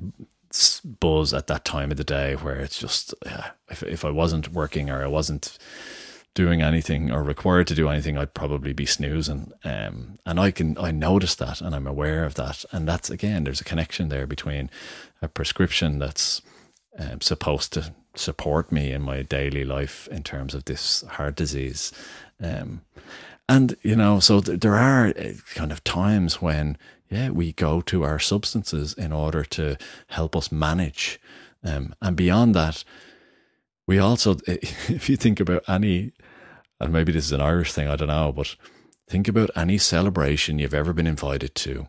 buzz 1.02 1.34
at 1.34 1.48
that 1.48 1.66
time 1.66 1.92
of 1.92 1.98
the 1.98 2.06
day 2.06 2.36
where 2.36 2.56
it's 2.56 2.80
just 2.80 3.14
yeah, 3.26 3.52
if 3.70 3.84
if 3.84 4.06
I 4.06 4.12
wasn't 4.12 4.54
working 4.54 4.90
or 4.90 5.04
I 5.04 5.08
wasn't 5.08 5.58
doing 6.36 6.62
anything 6.62 7.12
or 7.12 7.22
required 7.22 7.68
to 7.68 7.76
do 7.76 7.90
anything, 7.90 8.18
I'd 8.18 8.34
probably 8.34 8.74
be 8.74 8.86
snoozing. 8.86 9.52
Um, 9.66 10.20
and 10.26 10.40
I 10.40 10.52
can 10.52 10.78
I 10.78 10.92
notice 10.92 11.36
that 11.36 11.60
and 11.60 11.76
I'm 11.76 11.88
aware 11.88 12.24
of 12.24 12.36
that. 12.36 12.64
And 12.72 12.88
that's 12.88 13.10
again, 13.10 13.44
there's 13.44 13.62
a 13.62 13.66
connection 13.66 14.10
there 14.10 14.26
between 14.26 14.70
a 15.22 15.28
prescription 15.28 16.00
that's 16.00 16.42
um, 16.98 17.22
supposed 17.22 17.74
to 17.74 17.94
support 18.16 18.72
me 18.72 18.92
in 18.92 19.02
my 19.02 19.22
daily 19.24 19.64
life 19.64 20.08
in 20.10 20.24
terms 20.24 20.54
of 20.54 20.66
this 20.66 21.02
heart 21.02 21.36
disease. 21.36 21.92
Um, 22.42 22.82
and 23.50 23.76
you 23.82 23.96
know, 23.96 24.20
so 24.20 24.42
th- 24.42 24.60
there 24.60 24.76
are 24.76 25.08
uh, 25.08 25.34
kind 25.56 25.72
of 25.72 25.84
times 25.84 26.42
when 26.42 26.78
yeah 27.10 27.30
we 27.30 27.54
go 27.54 27.82
to 27.82 28.04
our 28.04 28.20
substances 28.20 28.94
in 28.94 29.12
order 29.12 29.44
to 29.46 29.78
help 30.08 30.36
us 30.36 30.52
manage. 30.52 31.20
Um, 31.64 31.96
and 32.02 32.16
beyond 32.16 32.56
that, 32.56 32.84
we 33.88 34.00
also, 34.00 34.38
if 34.48 35.10
you 35.10 35.18
think 35.18 35.40
about 35.40 35.64
any 35.68 36.14
and 36.84 36.92
maybe 36.92 37.12
this 37.12 37.26
is 37.26 37.32
an 37.32 37.42
Irish 37.42 37.72
thing, 37.72 37.88
I 37.88 37.96
don't 37.96 38.10
know, 38.10 38.32
but 38.32 38.56
think 39.08 39.28
about 39.28 39.50
any 39.56 39.78
celebration 39.78 40.60
you've 40.60 40.74
ever 40.74 40.92
been 40.92 41.08
invited 41.08 41.56
to, 41.56 41.88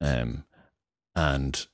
um, 0.00 0.44
and 1.14 1.66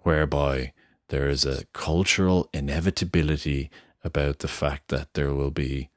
whereby 0.00 0.72
there 1.08 1.28
is 1.28 1.44
a 1.44 1.64
cultural 1.72 2.48
inevitability 2.52 3.70
about 4.04 4.38
the 4.40 4.48
fact 4.48 4.88
that 4.88 5.14
there 5.14 5.32
will 5.32 5.50
be, 5.50 5.90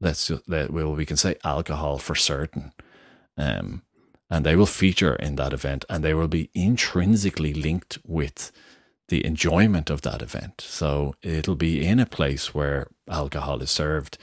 let's 0.00 0.30
let, 0.46 0.70
well, 0.70 0.94
we 0.94 1.06
can 1.06 1.16
say 1.16 1.36
alcohol 1.44 1.98
for 1.98 2.14
certain, 2.14 2.72
um, 3.36 3.82
and 4.30 4.46
they 4.46 4.56
will 4.56 4.66
feature 4.66 5.14
in 5.16 5.36
that 5.36 5.52
event, 5.52 5.84
and 5.88 6.02
they 6.02 6.14
will 6.14 6.28
be 6.28 6.50
intrinsically 6.54 7.52
linked 7.52 7.98
with 8.04 8.50
the 9.08 9.24
enjoyment 9.26 9.90
of 9.90 10.02
that 10.02 10.22
event. 10.22 10.60
So 10.60 11.14
it'll 11.22 11.56
be 11.56 11.84
in 11.84 12.00
a 12.00 12.06
place 12.06 12.54
where 12.54 12.88
alcohol 13.08 13.60
is 13.60 13.70
served. 13.70 14.16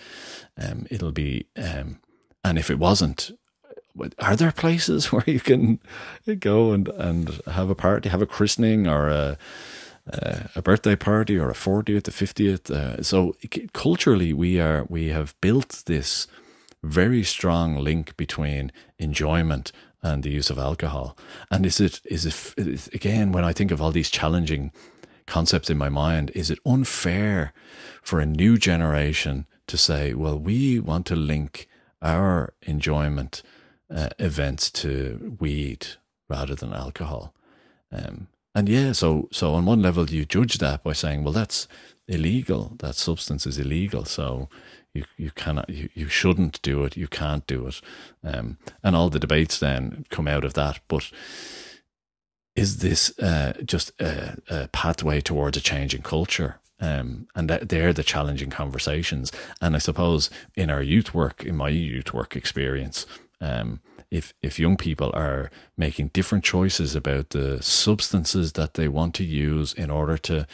Um, 0.59 0.87
it'll 0.89 1.11
be, 1.11 1.45
um, 1.55 1.99
and 2.43 2.57
if 2.57 2.71
it 2.71 2.79
wasn't, 2.79 3.31
are 4.19 4.35
there 4.35 4.51
places 4.51 5.05
where 5.11 5.23
you 5.27 5.39
can 5.39 5.79
go 6.39 6.71
and, 6.71 6.87
and 6.89 7.41
have 7.51 7.69
a 7.69 7.75
party, 7.75 8.09
have 8.09 8.21
a 8.21 8.25
christening 8.25 8.87
or 8.87 9.09
a, 9.09 9.37
a 10.55 10.61
birthday 10.61 10.95
party 10.95 11.37
or 11.37 11.49
a 11.49 11.53
40th, 11.53 12.07
a 12.07 12.11
50th? 12.11 12.71
Uh, 12.71 13.03
so 13.03 13.35
culturally, 13.73 14.33
we 14.33 14.59
are, 14.59 14.85
we 14.89 15.09
have 15.09 15.35
built 15.41 15.83
this 15.85 16.27
very 16.83 17.23
strong 17.23 17.77
link 17.77 18.15
between 18.17 18.71
enjoyment 18.97 19.71
and 20.01 20.23
the 20.23 20.29
use 20.29 20.49
of 20.49 20.57
alcohol. 20.57 21.17
And 21.51 21.65
is 21.65 21.79
it 21.79 22.01
is 22.05 22.25
it 22.25 22.93
again 22.93 23.31
when 23.31 23.43
I 23.43 23.53
think 23.53 23.71
of 23.71 23.81
all 23.81 23.91
these 23.91 24.09
challenging 24.09 24.71
concepts 25.25 25.69
in 25.69 25.77
my 25.77 25.89
mind, 25.89 26.31
is 26.33 26.49
it 26.49 26.59
unfair 26.65 27.53
for 28.01 28.19
a 28.19 28.25
new 28.25 28.57
generation 28.57 29.45
to 29.67 29.77
say, 29.77 30.13
well, 30.13 30.39
we 30.39 30.79
want 30.79 31.05
to 31.05 31.15
link 31.15 31.67
our 32.01 32.53
enjoyment 32.63 33.43
uh, 33.93 34.09
events 34.17 34.71
to 34.71 35.37
weed 35.39 35.85
rather 36.27 36.55
than 36.55 36.73
alcohol? 36.73 37.35
Um, 37.91 38.27
and 38.55 38.67
yeah, 38.67 38.91
so 38.93 39.29
so 39.31 39.53
on 39.53 39.65
one 39.65 39.81
level 39.81 40.09
you 40.09 40.25
judge 40.25 40.57
that 40.57 40.83
by 40.83 40.93
saying, 40.93 41.23
well, 41.23 41.33
that's 41.33 41.67
illegal. 42.07 42.75
That 42.79 42.95
substance 42.95 43.45
is 43.45 43.57
illegal. 43.57 44.05
So 44.05 44.49
you 44.93 45.05
you 45.17 45.31
cannot 45.31 45.69
you, 45.69 45.89
you 45.93 46.07
shouldn't 46.07 46.61
do 46.61 46.83
it. 46.83 46.97
You 46.97 47.07
can't 47.07 47.45
do 47.47 47.67
it. 47.67 47.81
Um, 48.23 48.57
and 48.83 48.95
all 48.95 49.09
the 49.09 49.19
debates 49.19 49.59
then 49.59 50.05
come 50.09 50.27
out 50.27 50.43
of 50.43 50.55
that. 50.55 50.79
But 50.87 51.11
is 52.55 52.79
this 52.79 53.17
uh, 53.19 53.53
just 53.63 53.91
a, 54.01 54.37
a, 54.49 54.67
pathway 54.69 55.21
towards 55.21 55.55
a 55.55 55.61
change 55.61 55.93
in 55.93 56.01
culture? 56.01 56.59
Um, 56.81 57.27
and 57.35 57.49
that 57.49 57.69
they're 57.69 57.93
the 57.93 58.03
challenging 58.03 58.49
conversations. 58.49 59.31
And 59.61 59.75
i 59.75 59.79
suppose 59.79 60.29
in 60.55 60.69
our 60.69 60.81
youth 60.81 61.13
work 61.13 61.43
in 61.43 61.55
my 61.55 61.69
youth 61.69 62.13
work 62.13 62.35
experience 62.35 63.05
um, 63.41 63.81
if 64.11 64.33
if 64.41 64.59
young 64.59 64.77
people 64.77 65.11
are 65.13 65.51
making 65.77 66.09
different 66.09 66.43
choices 66.43 66.95
about 66.95 67.29
the 67.29 67.61
substances 67.61 68.53
that 68.53 68.73
they 68.73 68.87
want 68.87 69.13
to 69.15 69.23
use 69.23 69.73
in 69.73 69.89
order 69.89 70.17
to 70.17 70.47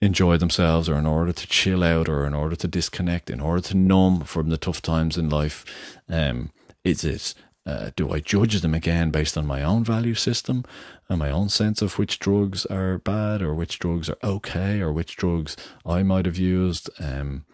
enjoy 0.00 0.36
themselves 0.36 0.88
or 0.88 0.96
in 0.96 1.06
order 1.06 1.32
to 1.32 1.46
chill 1.46 1.82
out 1.82 2.08
or 2.08 2.24
in 2.24 2.34
order 2.34 2.56
to 2.56 2.68
disconnect, 2.68 3.30
in 3.30 3.40
order 3.40 3.60
to 3.60 3.76
numb 3.76 4.20
from 4.20 4.48
the 4.48 4.56
tough 4.56 4.80
times 4.80 5.16
in 5.16 5.28
life? 5.28 5.64
Um, 6.08 6.50
is 6.84 7.04
it, 7.04 7.34
uh, 7.66 7.90
do 7.96 8.12
I 8.12 8.20
judge 8.20 8.60
them 8.60 8.74
again 8.74 9.10
based 9.10 9.36
on 9.36 9.46
my 9.46 9.62
own 9.62 9.84
value 9.84 10.14
system 10.14 10.64
and 11.08 11.18
my 11.18 11.30
own 11.30 11.48
sense 11.48 11.82
of 11.82 11.98
which 11.98 12.18
drugs 12.18 12.64
are 12.66 12.98
bad 12.98 13.42
or 13.42 13.54
which 13.54 13.78
drugs 13.78 14.08
are 14.08 14.18
okay 14.22 14.80
or 14.80 14.92
which 14.92 15.16
drugs 15.16 15.56
I 15.84 16.02
might 16.02 16.26
have 16.26 16.38
used? 16.38 16.88
Um, 17.00 17.44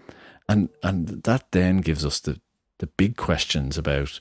and, 0.49 0.69
and 0.83 1.09
that 1.25 1.51
then 1.53 1.79
gives 1.79 2.05
us 2.05 2.21
the, 2.21 2.41
the 2.79 2.87
big 2.87 3.17
questions 3.17 3.79
about 3.79 4.21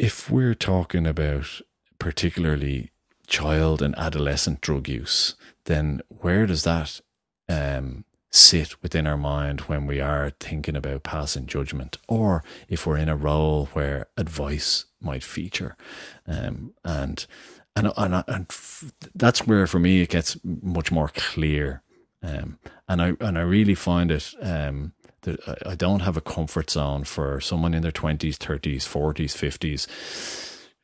if 0.00 0.30
we're 0.30 0.54
talking 0.54 1.06
about 1.06 1.60
particularly 1.98 2.90
child 3.26 3.82
and 3.82 3.94
adolescent 3.98 4.62
drug 4.62 4.88
use, 4.88 5.34
then 5.66 6.00
where 6.08 6.46
does 6.46 6.62
that 6.62 7.02
um, 7.50 8.06
sit 8.30 8.82
within 8.82 9.06
our 9.06 9.18
mind 9.18 9.60
when 9.62 9.86
we 9.86 10.00
are 10.00 10.32
thinking 10.40 10.74
about 10.74 11.02
passing 11.02 11.44
judgment, 11.44 11.98
or 12.08 12.42
if 12.66 12.86
we're 12.86 12.96
in 12.96 13.10
a 13.10 13.16
role 13.16 13.66
where 13.74 14.06
advice 14.16 14.86
might 15.02 15.22
feature, 15.22 15.76
um, 16.26 16.72
and 16.82 17.26
and 17.76 17.92
and, 17.98 18.24
and 18.26 18.46
that's 19.14 19.46
where 19.46 19.66
for 19.66 19.78
me 19.78 20.00
it 20.00 20.08
gets 20.08 20.38
much 20.42 20.90
more 20.90 21.10
clear, 21.14 21.82
um, 22.22 22.58
and 22.88 23.02
I 23.02 23.12
and 23.20 23.36
I 23.36 23.42
really 23.42 23.74
find 23.74 24.10
it. 24.10 24.34
Um, 24.40 24.94
I 25.66 25.74
don't 25.74 26.00
have 26.00 26.16
a 26.16 26.22
comfort 26.22 26.70
zone 26.70 27.04
for 27.04 27.40
someone 27.40 27.74
in 27.74 27.82
their 27.82 27.92
twenties, 27.92 28.36
thirties, 28.36 28.86
forties, 28.86 29.36
fifties 29.36 29.86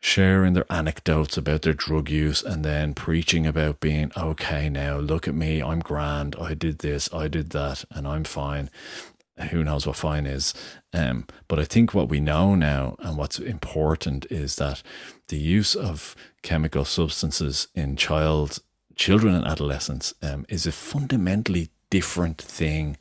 sharing 0.00 0.52
their 0.52 0.71
anecdotes 0.71 1.37
about 1.37 1.62
their 1.62 1.73
drug 1.73 2.11
use 2.11 2.43
and 2.43 2.64
then 2.64 2.95
preaching 2.95 3.47
about 3.47 3.81
being 3.81 4.12
okay 4.16 4.69
now 4.69 4.99
look 4.99 5.26
at 5.26 5.35
me 5.35 5.62
i'm 5.62 5.81
grand 5.81 6.37
i 6.40 6.55
did 6.55 6.78
this 6.78 7.12
i 7.12 7.26
did 7.28 7.50
that 7.50 7.85
and 7.90 8.07
i'm 8.07 8.25
fine. 8.25 8.71
Who 9.50 9.64
knows 9.64 9.87
what 9.87 9.97
fine 9.97 10.25
is. 10.26 10.55
Um, 10.95 11.26
but 11.49 11.59
i 11.59 11.64
think 11.64 11.93
what 11.93 12.09
we 12.09 12.21
know 12.21 12.55
now 12.55 12.97
and 13.00 13.16
what's 13.19 13.38
important 13.38 14.26
is 14.31 14.57
that 14.57 14.83
the 15.28 15.38
use 15.38 15.75
of 15.75 16.14
chemical 16.43 16.85
substances 16.85 17.69
in 17.75 17.97
child 17.97 18.59
children 18.95 19.35
and 19.35 19.45
adolescents 19.45 20.14
um, 20.23 20.47
is 20.49 20.66
a 20.66 20.73
fundamentally 20.73 21.69
different 21.90 22.40
thing 22.40 22.97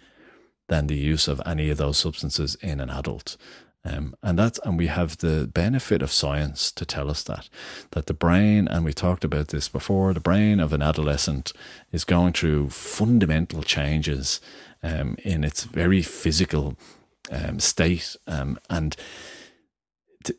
than 0.68 0.88
the 0.88 0.96
use 0.96 1.28
of 1.28 1.42
any 1.46 1.70
of 1.70 1.78
those 1.78 1.98
substances 1.98 2.56
in 2.56 2.80
an 2.80 2.90
adult. 2.90 3.38
Um, 3.86 4.16
and 4.24 4.40
that's 4.40 4.60
and 4.64 4.80
we 4.80 4.88
have 4.88 5.18
the 5.18 5.48
benefit 5.54 6.02
of 6.02 6.12
science 6.12 6.72
to 6.72 6.86
tell 6.86 7.10
us 7.10 7.22
that 7.24 7.50
that 7.92 8.08
the 8.08 8.16
brain 8.16 8.68
and 8.68 8.84
we 8.84 8.94
talked 8.94 9.24
about 9.24 9.50
this 9.50 9.70
before 9.70 10.12
the 10.12 10.20
brain 10.20 10.60
of 10.60 10.74
an 10.74 10.82
adolescent 10.82 11.54
is 11.92 12.04
going 12.04 12.34
through 12.34 12.72
fundamental 12.72 13.62
changes 13.62 14.42
um, 14.82 15.18
in 15.24 15.44
its 15.44 15.66
very 15.66 16.02
physical 16.02 16.76
um, 17.32 17.60
state 17.60 18.16
um, 18.26 18.58
and 18.72 18.96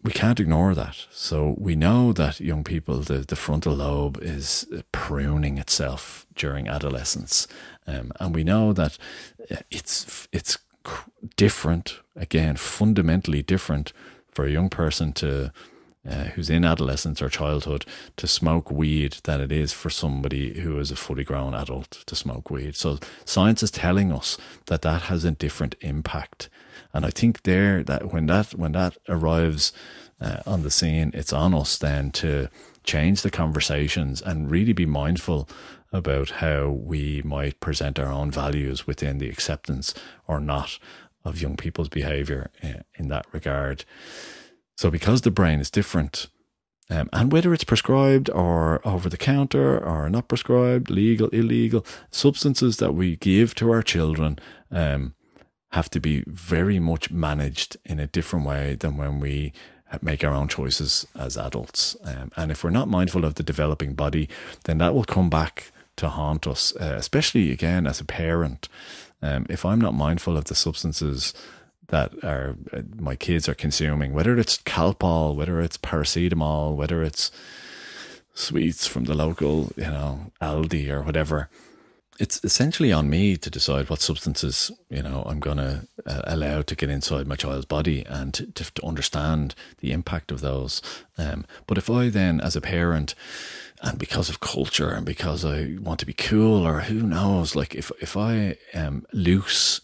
we 0.02 0.12
can't 0.12 0.40
ignore 0.40 0.74
that. 0.74 1.06
So 1.10 1.54
we 1.58 1.76
know 1.76 2.12
that 2.12 2.40
young 2.40 2.64
people, 2.64 2.98
the, 3.00 3.18
the 3.18 3.36
frontal 3.36 3.74
lobe 3.74 4.18
is 4.20 4.66
pruning 4.92 5.58
itself 5.58 6.26
during 6.34 6.68
adolescence, 6.68 7.46
um, 7.86 8.12
and 8.20 8.34
we 8.34 8.44
know 8.44 8.72
that 8.72 8.98
it's 9.70 10.28
it's 10.32 10.58
different 11.36 12.00
again, 12.14 12.56
fundamentally 12.56 13.42
different 13.42 13.92
for 14.30 14.44
a 14.44 14.50
young 14.50 14.68
person 14.68 15.12
to 15.14 15.52
uh, 16.08 16.24
who's 16.34 16.48
in 16.50 16.64
adolescence 16.64 17.20
or 17.20 17.28
childhood 17.28 17.84
to 18.16 18.28
smoke 18.28 18.70
weed 18.70 19.16
than 19.24 19.40
it 19.40 19.50
is 19.50 19.72
for 19.72 19.90
somebody 19.90 20.60
who 20.60 20.78
is 20.78 20.92
a 20.92 20.96
fully 20.96 21.24
grown 21.24 21.52
adult 21.52 21.90
to 22.06 22.14
smoke 22.14 22.48
weed. 22.48 22.76
So 22.76 22.98
science 23.24 23.62
is 23.62 23.72
telling 23.72 24.12
us 24.12 24.38
that 24.66 24.82
that 24.82 25.02
has 25.02 25.24
a 25.24 25.32
different 25.32 25.74
impact, 25.80 26.48
and 26.92 27.04
I 27.04 27.10
think 27.10 27.42
there 27.42 27.82
that 27.84 28.12
when 28.12 28.26
that 28.26 28.54
when 28.54 28.72
that 28.72 28.96
arrives 29.08 29.72
uh, 30.20 30.38
on 30.46 30.62
the 30.62 30.70
scene, 30.70 31.10
it's 31.14 31.32
on 31.32 31.54
us 31.54 31.76
then 31.78 32.10
to 32.12 32.48
change 32.84 33.22
the 33.22 33.30
conversations 33.30 34.22
and 34.22 34.50
really 34.50 34.72
be 34.72 34.86
mindful 34.86 35.48
about 35.92 36.30
how 36.30 36.68
we 36.68 37.22
might 37.22 37.60
present 37.60 37.98
our 37.98 38.12
own 38.12 38.30
values 38.30 38.86
within 38.86 39.18
the 39.18 39.28
acceptance 39.28 39.94
or 40.26 40.40
not 40.40 40.78
of 41.24 41.40
young 41.40 41.56
people's 41.56 41.88
behavior 41.88 42.50
uh, 42.62 42.82
in 42.94 43.08
that 43.08 43.26
regard. 43.32 43.84
So, 44.76 44.90
because 44.90 45.22
the 45.22 45.30
brain 45.30 45.60
is 45.60 45.70
different, 45.70 46.28
um, 46.88 47.08
and 47.12 47.32
whether 47.32 47.52
it's 47.52 47.64
prescribed 47.64 48.30
or 48.30 48.86
over 48.86 49.08
the 49.08 49.16
counter 49.16 49.84
or 49.84 50.08
not 50.08 50.28
prescribed, 50.28 50.90
legal, 50.90 51.28
illegal, 51.30 51.84
substances 52.10 52.76
that 52.76 52.94
we 52.94 53.16
give 53.16 53.54
to 53.56 53.70
our 53.72 53.82
children 53.82 54.38
um, 54.70 55.14
have 55.76 55.90
to 55.90 56.00
be 56.00 56.24
very 56.26 56.78
much 56.78 57.10
managed 57.10 57.76
in 57.84 58.00
a 58.00 58.06
different 58.06 58.46
way 58.46 58.76
than 58.80 58.96
when 58.96 59.20
we 59.20 59.52
make 60.00 60.24
our 60.24 60.32
own 60.32 60.48
choices 60.48 61.06
as 61.14 61.36
adults. 61.36 61.96
Um, 62.02 62.32
and 62.34 62.50
if 62.50 62.64
we're 62.64 62.70
not 62.70 62.88
mindful 62.88 63.24
of 63.26 63.34
the 63.34 63.42
developing 63.42 63.92
body, 63.94 64.26
then 64.64 64.78
that 64.78 64.94
will 64.94 65.04
come 65.04 65.28
back 65.28 65.70
to 65.96 66.08
haunt 66.08 66.46
us, 66.46 66.74
uh, 66.76 66.96
especially 66.96 67.52
again 67.52 67.86
as 67.86 68.00
a 68.00 68.04
parent. 68.04 68.68
Um, 69.20 69.44
if 69.50 69.64
I'm 69.64 69.80
not 69.80 69.92
mindful 69.94 70.36
of 70.36 70.46
the 70.46 70.54
substances 70.54 71.34
that 71.88 72.12
are 72.24 72.56
uh, 72.72 72.82
my 72.98 73.14
kids 73.14 73.46
are 73.48 73.54
consuming, 73.54 74.14
whether 74.14 74.36
it's 74.38 74.58
Calpol, 74.58 75.36
whether 75.36 75.60
it's 75.60 75.78
paracetamol, 75.78 76.74
whether 76.74 77.02
it's 77.02 77.30
sweets 78.34 78.86
from 78.86 79.04
the 79.04 79.14
local, 79.14 79.72
you 79.76 79.84
know, 79.84 80.32
Aldi 80.40 80.88
or 80.88 81.02
whatever. 81.02 81.48
It's 82.18 82.42
essentially 82.42 82.92
on 82.92 83.10
me 83.10 83.36
to 83.36 83.50
decide 83.50 83.90
what 83.90 84.00
substances, 84.00 84.70
you 84.88 85.02
know, 85.02 85.22
I'm 85.26 85.40
going 85.40 85.58
to 85.58 85.86
uh, 86.06 86.22
allow 86.24 86.62
to 86.62 86.74
get 86.74 86.88
inside 86.88 87.26
my 87.26 87.36
child's 87.36 87.66
body 87.66 88.04
and 88.06 88.32
to, 88.34 88.46
to, 88.52 88.86
understand 88.86 89.54
the 89.78 89.92
impact 89.92 90.32
of 90.32 90.40
those. 90.40 90.80
Um, 91.18 91.44
but 91.66 91.76
if 91.76 91.90
I 91.90 92.08
then, 92.08 92.40
as 92.40 92.56
a 92.56 92.60
parent, 92.62 93.14
and 93.82 93.98
because 93.98 94.28
of 94.30 94.40
culture 94.40 94.90
and 94.90 95.04
because 95.04 95.44
I 95.44 95.76
want 95.80 96.00
to 96.00 96.06
be 96.06 96.14
cool 96.14 96.66
or 96.66 96.80
who 96.80 97.02
knows, 97.02 97.54
like 97.54 97.74
if 97.74 97.92
if 98.00 98.16
I 98.16 98.56
am 98.72 99.04
loose 99.12 99.80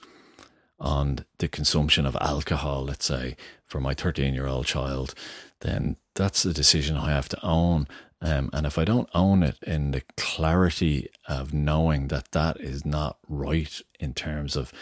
on 0.81 1.25
the 1.39 1.49
consumption 1.49 2.07
of 2.07 2.17
alcohol, 2.21 2.85
let's 2.85 3.05
say, 3.05 3.37
for 3.67 3.81
my 3.81 3.95
13 3.95 4.35
year 4.35 4.47
old 4.47 4.67
child, 4.67 5.15
then 5.61 5.97
that's 6.15 6.45
a 6.45 6.53
decision 6.53 6.97
I 6.97 7.11
have 7.11 7.29
to 7.31 7.45
own. 7.45 7.87
Um, 8.23 8.51
and 8.53 8.67
if 8.67 8.79
I 8.79 8.85
don't 8.85 9.11
own 9.15 9.43
it 9.43 9.57
in 9.63 9.91
the 9.91 10.03
clarity 10.17 11.11
of 11.29 11.53
knowing 11.53 12.09
that 12.09 12.31
that 12.33 12.61
is 12.61 12.87
not 12.87 13.19
right 13.29 13.81
in 13.99 14.15
terms 14.15 14.55
of 14.57 14.73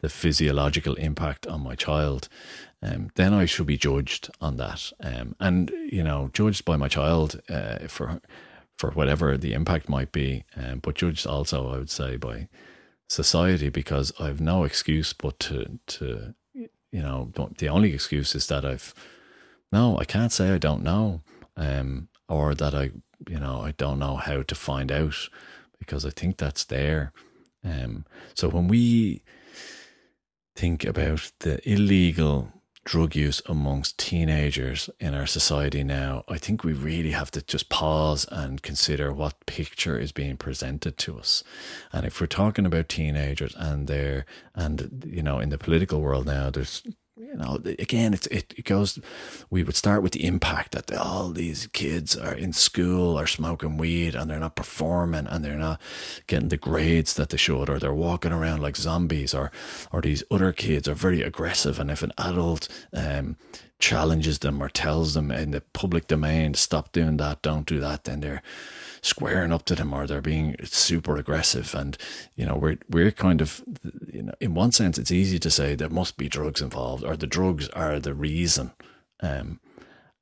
the 0.00 0.08
physiological 0.08 0.94
impact 0.94 1.46
on 1.46 1.62
my 1.62 1.74
child, 1.74 2.28
um, 2.82 3.10
then 3.14 3.32
I 3.32 3.44
should 3.44 3.66
be 3.66 3.76
judged 3.76 4.30
on 4.40 4.56
that. 4.56 4.92
Um, 5.00 5.36
and, 5.38 5.70
you 5.90 6.02
know, 6.02 6.30
judged 6.32 6.64
by 6.64 6.76
my 6.76 6.88
child 6.88 7.40
uh, 7.48 7.86
for 7.88 8.20
for 8.76 8.92
whatever 8.92 9.36
the 9.36 9.54
impact 9.54 9.88
might 9.88 10.12
be, 10.12 10.44
um, 10.56 10.78
but 10.78 10.94
judged 10.94 11.26
also, 11.26 11.68
I 11.68 11.78
would 11.78 11.90
say, 11.90 12.16
by 12.16 12.48
society 13.08 13.68
because 13.70 14.12
I've 14.20 14.40
no 14.40 14.64
excuse 14.64 15.12
but 15.12 15.38
to 15.40 15.78
to 15.86 16.34
you 16.54 17.02
know 17.02 17.32
the 17.34 17.68
only 17.68 17.94
excuse 17.94 18.34
is 18.34 18.46
that 18.48 18.64
I've 18.64 18.94
no 19.72 19.98
I 19.98 20.04
can't 20.04 20.32
say 20.32 20.50
I 20.50 20.58
don't 20.58 20.82
know 20.82 21.22
um 21.56 22.08
or 22.28 22.54
that 22.54 22.74
I 22.74 22.90
you 23.28 23.38
know 23.38 23.60
I 23.62 23.72
don't 23.72 23.98
know 23.98 24.16
how 24.16 24.42
to 24.42 24.54
find 24.54 24.92
out 24.92 25.28
because 25.78 26.04
I 26.04 26.10
think 26.10 26.36
that's 26.36 26.64
there 26.64 27.12
um 27.64 28.04
so 28.34 28.48
when 28.48 28.68
we 28.68 29.22
think 30.54 30.84
about 30.84 31.30
the 31.40 31.60
illegal 31.70 32.52
drug 32.88 33.14
use 33.14 33.42
amongst 33.44 33.98
teenagers 33.98 34.88
in 34.98 35.12
our 35.12 35.26
society 35.26 35.84
now, 35.84 36.24
I 36.26 36.38
think 36.38 36.64
we 36.64 36.72
really 36.72 37.10
have 37.10 37.30
to 37.32 37.42
just 37.42 37.68
pause 37.68 38.26
and 38.32 38.62
consider 38.62 39.12
what 39.12 39.44
picture 39.44 39.98
is 39.98 40.10
being 40.10 40.38
presented 40.38 40.96
to 40.98 41.18
us. 41.18 41.44
And 41.92 42.06
if 42.06 42.18
we're 42.18 42.28
talking 42.28 42.64
about 42.64 42.88
teenagers 42.88 43.54
and 43.58 43.88
they're, 43.88 44.24
and, 44.54 45.04
you 45.06 45.22
know, 45.22 45.38
in 45.38 45.50
the 45.50 45.58
political 45.58 46.00
world 46.00 46.24
now, 46.24 46.48
there's 46.48 46.82
you 47.18 47.34
know, 47.34 47.58
again, 47.78 48.14
it, 48.14 48.26
it 48.30 48.64
goes, 48.64 48.98
we 49.50 49.62
would 49.62 49.76
start 49.76 50.02
with 50.02 50.12
the 50.12 50.24
impact 50.24 50.72
that 50.72 50.92
all 50.92 51.30
these 51.30 51.66
kids 51.68 52.16
are 52.16 52.34
in 52.34 52.52
school 52.52 53.18
are 53.18 53.26
smoking 53.26 53.76
weed 53.76 54.14
and 54.14 54.30
they're 54.30 54.38
not 54.38 54.56
performing 54.56 55.26
and 55.26 55.44
they're 55.44 55.58
not 55.58 55.80
getting 56.26 56.48
the 56.48 56.56
grades 56.56 57.14
that 57.14 57.30
they 57.30 57.36
should, 57.36 57.68
or 57.68 57.78
they're 57.78 57.92
walking 57.92 58.32
around 58.32 58.62
like 58.62 58.76
zombies, 58.76 59.34
or, 59.34 59.50
or 59.90 60.00
these 60.00 60.22
other 60.30 60.52
kids 60.52 60.88
are 60.88 60.94
very 60.94 61.22
aggressive. 61.22 61.78
And 61.78 61.90
if 61.90 62.02
an 62.02 62.12
adult, 62.18 62.68
um, 62.92 63.36
challenges 63.78 64.40
them 64.40 64.60
or 64.62 64.68
tells 64.68 65.14
them 65.14 65.30
in 65.30 65.52
the 65.52 65.60
public 65.60 66.08
domain, 66.08 66.54
stop 66.54 66.92
doing 66.92 67.16
that, 67.18 67.42
don't 67.42 67.66
do 67.66 67.78
that, 67.78 68.04
then 68.04 68.20
they're, 68.20 68.42
squaring 69.02 69.52
up 69.52 69.64
to 69.66 69.74
them 69.74 69.92
or 69.92 70.06
they're 70.06 70.20
being 70.20 70.56
super 70.64 71.16
aggressive. 71.16 71.74
And, 71.74 71.96
you 72.36 72.46
know, 72.46 72.56
we're, 72.56 72.78
we're 72.88 73.10
kind 73.10 73.40
of, 73.40 73.62
you 74.12 74.22
know, 74.22 74.34
in 74.40 74.54
one 74.54 74.72
sense, 74.72 74.98
it's 74.98 75.12
easy 75.12 75.38
to 75.38 75.50
say 75.50 75.74
there 75.74 75.88
must 75.88 76.16
be 76.16 76.28
drugs 76.28 76.60
involved 76.60 77.04
or 77.04 77.16
the 77.16 77.26
drugs 77.26 77.68
are 77.70 77.98
the 78.00 78.14
reason. 78.14 78.72
Um, 79.20 79.60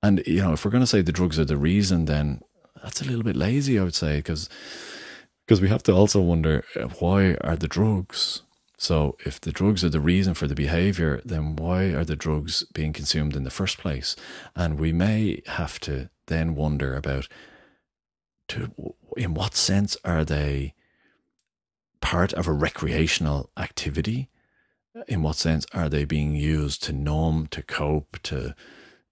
and, 0.03 0.23
you 0.27 0.43
know, 0.43 0.53
if 0.53 0.65
we're 0.65 0.71
going 0.71 0.83
to 0.83 0.87
say 0.87 1.03
the 1.03 1.13
drugs 1.13 1.39
are 1.39 1.45
the 1.45 1.57
reason, 1.57 2.05
then 2.05 2.41
that's 2.83 3.01
a 3.01 3.05
little 3.05 3.25
bit 3.25 3.37
lazy, 3.37 3.79
I 3.79 3.85
would 3.85 3.95
say, 3.95 4.19
because 4.19 4.49
because 5.47 5.61
we 5.61 5.69
have 5.69 5.83
to 5.85 5.93
also 5.93 6.21
wonder 6.21 6.65
uh, 6.75 6.89
why 6.99 7.37
are 7.43 7.57
the 7.57 7.69
drugs 7.69 8.43
so 8.79 9.17
if 9.25 9.41
the 9.41 9.53
drugs 9.53 9.85
are 9.85 9.89
the 9.89 10.01
reason 10.01 10.35
for 10.35 10.47
the 10.47 10.55
behavior 10.55 11.21
then 11.25 11.57
why 11.57 11.85
are 11.85 12.05
the 12.05 12.17
drugs 12.17 12.65
being 12.75 12.93
consumed 12.93 13.37
in 13.37 13.45
the 13.45 13.51
first 13.51 13.79
place 13.79 14.17
and 14.55 14.79
we 14.79 14.93
may 14.93 15.43
have 15.47 15.79
to 15.81 16.11
then 16.27 16.55
wonder 16.55 16.95
about 16.95 17.29
to 18.49 18.95
in 19.17 19.35
what 19.35 19.55
sense 19.55 19.97
are 20.05 20.25
they 20.25 20.75
part 22.01 22.33
of 22.33 22.47
a 22.47 22.53
recreational 22.53 23.51
activity? 23.57 24.29
In 25.09 25.23
what 25.23 25.37
sense 25.37 25.67
are 25.73 25.89
they 25.89 26.05
being 26.05 26.35
used 26.35 26.83
to 26.85 26.93
numb, 26.93 27.49
to 27.49 27.63
cope, 27.63 28.19
to 28.25 28.55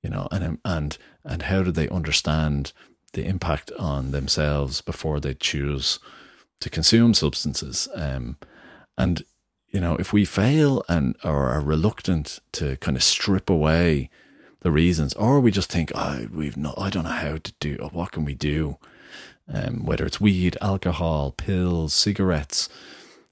you 0.02 0.10
know, 0.10 0.28
and 0.30 0.58
and 0.64 0.98
and 1.24 1.42
how 1.42 1.62
do 1.62 1.72
they 1.72 1.88
understand 1.88 2.72
the 3.12 3.24
impact 3.26 3.70
on 3.78 4.10
themselves 4.10 4.80
before 4.80 5.20
they 5.20 5.34
choose 5.34 5.98
to 6.60 6.70
consume 6.70 7.14
substances? 7.14 7.88
Um, 7.94 8.36
and 8.96 9.24
you 9.68 9.80
know, 9.80 9.96
if 9.96 10.12
we 10.12 10.24
fail 10.24 10.84
and 10.88 11.16
or 11.24 11.48
are 11.50 11.60
reluctant 11.60 12.38
to 12.52 12.76
kind 12.76 12.96
of 12.96 13.02
strip 13.02 13.50
away 13.50 14.08
the 14.60 14.70
reasons, 14.70 15.12
or 15.14 15.40
we 15.40 15.50
just 15.50 15.70
think, 15.70 15.90
oh, 15.94 16.28
we've 16.32 16.56
not, 16.56 16.74
I 16.78 16.90
don't 16.90 17.04
know 17.04 17.10
how 17.10 17.36
to 17.36 17.52
do, 17.60 17.76
or 17.82 17.90
what 17.90 18.12
can 18.12 18.24
we 18.24 18.34
do? 18.34 18.78
Um, 19.52 19.84
whether 19.84 20.04
it's 20.06 20.20
weed, 20.20 20.56
alcohol, 20.60 21.32
pills, 21.32 21.92
cigarettes, 21.94 22.68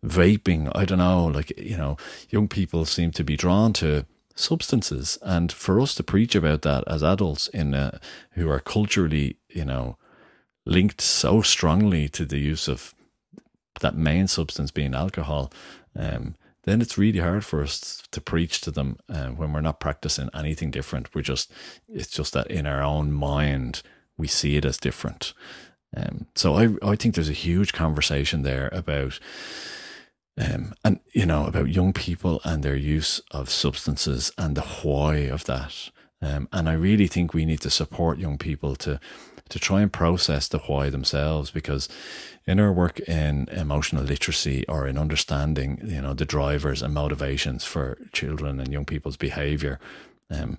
vaping. 0.04 0.70
I 0.74 0.84
don't 0.84 0.98
know. 0.98 1.24
Like, 1.26 1.58
you 1.58 1.76
know, 1.76 1.96
young 2.30 2.48
people 2.48 2.84
seem 2.84 3.12
to 3.12 3.24
be 3.24 3.36
drawn 3.36 3.72
to 3.74 4.06
substances. 4.34 5.18
And 5.22 5.52
for 5.52 5.80
us 5.80 5.94
to 5.96 6.02
preach 6.02 6.34
about 6.34 6.62
that 6.62 6.84
as 6.86 7.02
adults 7.02 7.48
in 7.48 7.74
a, 7.74 8.00
who 8.32 8.48
are 8.50 8.60
culturally, 8.60 9.36
you 9.48 9.64
know, 9.64 9.96
linked 10.64 11.00
so 11.00 11.42
strongly 11.42 12.08
to 12.08 12.24
the 12.24 12.38
use 12.38 12.68
of 12.68 12.94
that 13.80 13.96
main 13.96 14.28
substance 14.28 14.70
being 14.70 14.94
alcohol, 14.94 15.52
um, 15.96 16.36
then 16.64 16.80
it's 16.80 16.98
really 16.98 17.18
hard 17.18 17.44
for 17.44 17.62
us 17.62 18.02
to 18.12 18.20
preach 18.20 18.60
to 18.60 18.70
them 18.70 18.96
uh, 19.08 19.28
when 19.28 19.52
we're 19.52 19.60
not 19.60 19.80
practicing 19.80 20.30
anything 20.32 20.70
different. 20.70 21.14
We're 21.14 21.22
just, 21.22 21.50
it's 21.88 22.10
just 22.10 22.32
that 22.34 22.46
in 22.48 22.66
our 22.66 22.82
own 22.82 23.12
mind, 23.12 23.82
we 24.16 24.28
see 24.28 24.56
it 24.56 24.64
as 24.64 24.76
different. 24.76 25.32
Um, 25.96 26.26
so 26.34 26.54
I 26.54 26.68
I 26.82 26.96
think 26.96 27.14
there's 27.14 27.28
a 27.28 27.46
huge 27.48 27.72
conversation 27.72 28.42
there 28.42 28.68
about 28.72 29.18
um, 30.38 30.74
and 30.84 31.00
you 31.12 31.26
know 31.26 31.46
about 31.46 31.68
young 31.68 31.92
people 31.92 32.40
and 32.44 32.62
their 32.62 32.76
use 32.76 33.20
of 33.30 33.50
substances 33.50 34.32
and 34.38 34.56
the 34.56 34.62
why 34.82 35.16
of 35.16 35.44
that. 35.44 35.90
Um, 36.22 36.48
and 36.52 36.68
I 36.68 36.74
really 36.74 37.08
think 37.08 37.34
we 37.34 37.44
need 37.44 37.60
to 37.62 37.70
support 37.70 38.18
young 38.18 38.38
people 38.38 38.76
to 38.76 39.00
to 39.48 39.58
try 39.58 39.82
and 39.82 39.92
process 39.92 40.48
the 40.48 40.58
why 40.60 40.88
themselves 40.88 41.50
because 41.50 41.88
in 42.46 42.58
our 42.58 42.72
work 42.72 43.00
in 43.00 43.48
emotional 43.50 44.02
literacy 44.02 44.64
or 44.66 44.86
in 44.86 44.96
understanding 44.96 45.78
you 45.84 46.00
know 46.00 46.14
the 46.14 46.24
drivers 46.24 46.80
and 46.80 46.94
motivations 46.94 47.64
for 47.64 47.98
children 48.12 48.58
and 48.58 48.72
young 48.72 48.86
people's 48.86 49.18
behavior 49.18 49.78
um, 50.30 50.58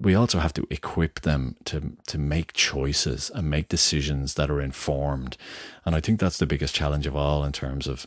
we 0.00 0.14
also 0.14 0.38
have 0.38 0.54
to 0.54 0.66
equip 0.70 1.20
them 1.20 1.56
to 1.66 1.96
to 2.06 2.18
make 2.18 2.54
choices 2.54 3.30
and 3.34 3.50
make 3.50 3.68
decisions 3.68 4.34
that 4.34 4.50
are 4.50 4.60
informed. 4.60 5.36
And 5.84 5.94
I 5.94 6.00
think 6.00 6.18
that's 6.18 6.38
the 6.38 6.46
biggest 6.46 6.74
challenge 6.74 7.06
of 7.06 7.14
all 7.14 7.44
in 7.44 7.52
terms 7.52 7.86
of 7.86 8.06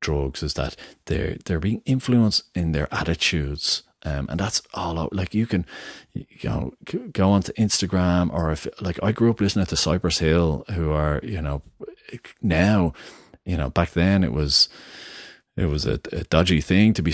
drugs 0.00 0.42
is 0.42 0.54
that 0.54 0.76
they're 1.06 1.36
they're 1.44 1.60
being 1.60 1.82
influenced 1.86 2.44
in 2.54 2.72
their 2.72 2.92
attitudes. 2.92 3.84
Um, 4.04 4.28
and 4.30 4.38
that's 4.38 4.62
all. 4.74 5.08
Like 5.12 5.34
you 5.34 5.46
can, 5.46 5.66
you 6.12 6.24
know, 6.44 6.72
go 7.12 7.30
onto 7.30 7.52
Instagram 7.54 8.32
or 8.32 8.52
if 8.52 8.66
like 8.80 8.98
I 9.02 9.12
grew 9.12 9.30
up 9.30 9.40
listening 9.40 9.66
to 9.66 9.76
Cypress 9.76 10.18
Hill, 10.18 10.64
who 10.74 10.90
are 10.92 11.20
you 11.22 11.40
know 11.40 11.62
now, 12.42 12.92
you 13.44 13.56
know 13.56 13.70
back 13.70 13.90
then 13.92 14.24
it 14.24 14.32
was 14.32 14.68
it 15.58 15.66
was 15.66 15.86
a, 15.86 16.00
a, 16.12 16.22
dodgy 16.24 16.60
thing 16.60 16.94
to 16.94 17.02
be 17.02 17.12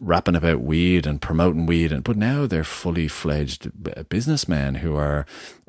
rapping 0.00 0.36
about 0.36 0.60
weed 0.60 1.06
and 1.06 1.22
promoting 1.22 1.64
weed, 1.64 1.92
and 1.92 2.04
but 2.04 2.16
now 2.16 2.46
they're 2.46 2.62
fully 2.62 3.08
fledged 3.08 3.70
businessmen 4.10 4.76
who 4.76 4.96
are 4.96 5.24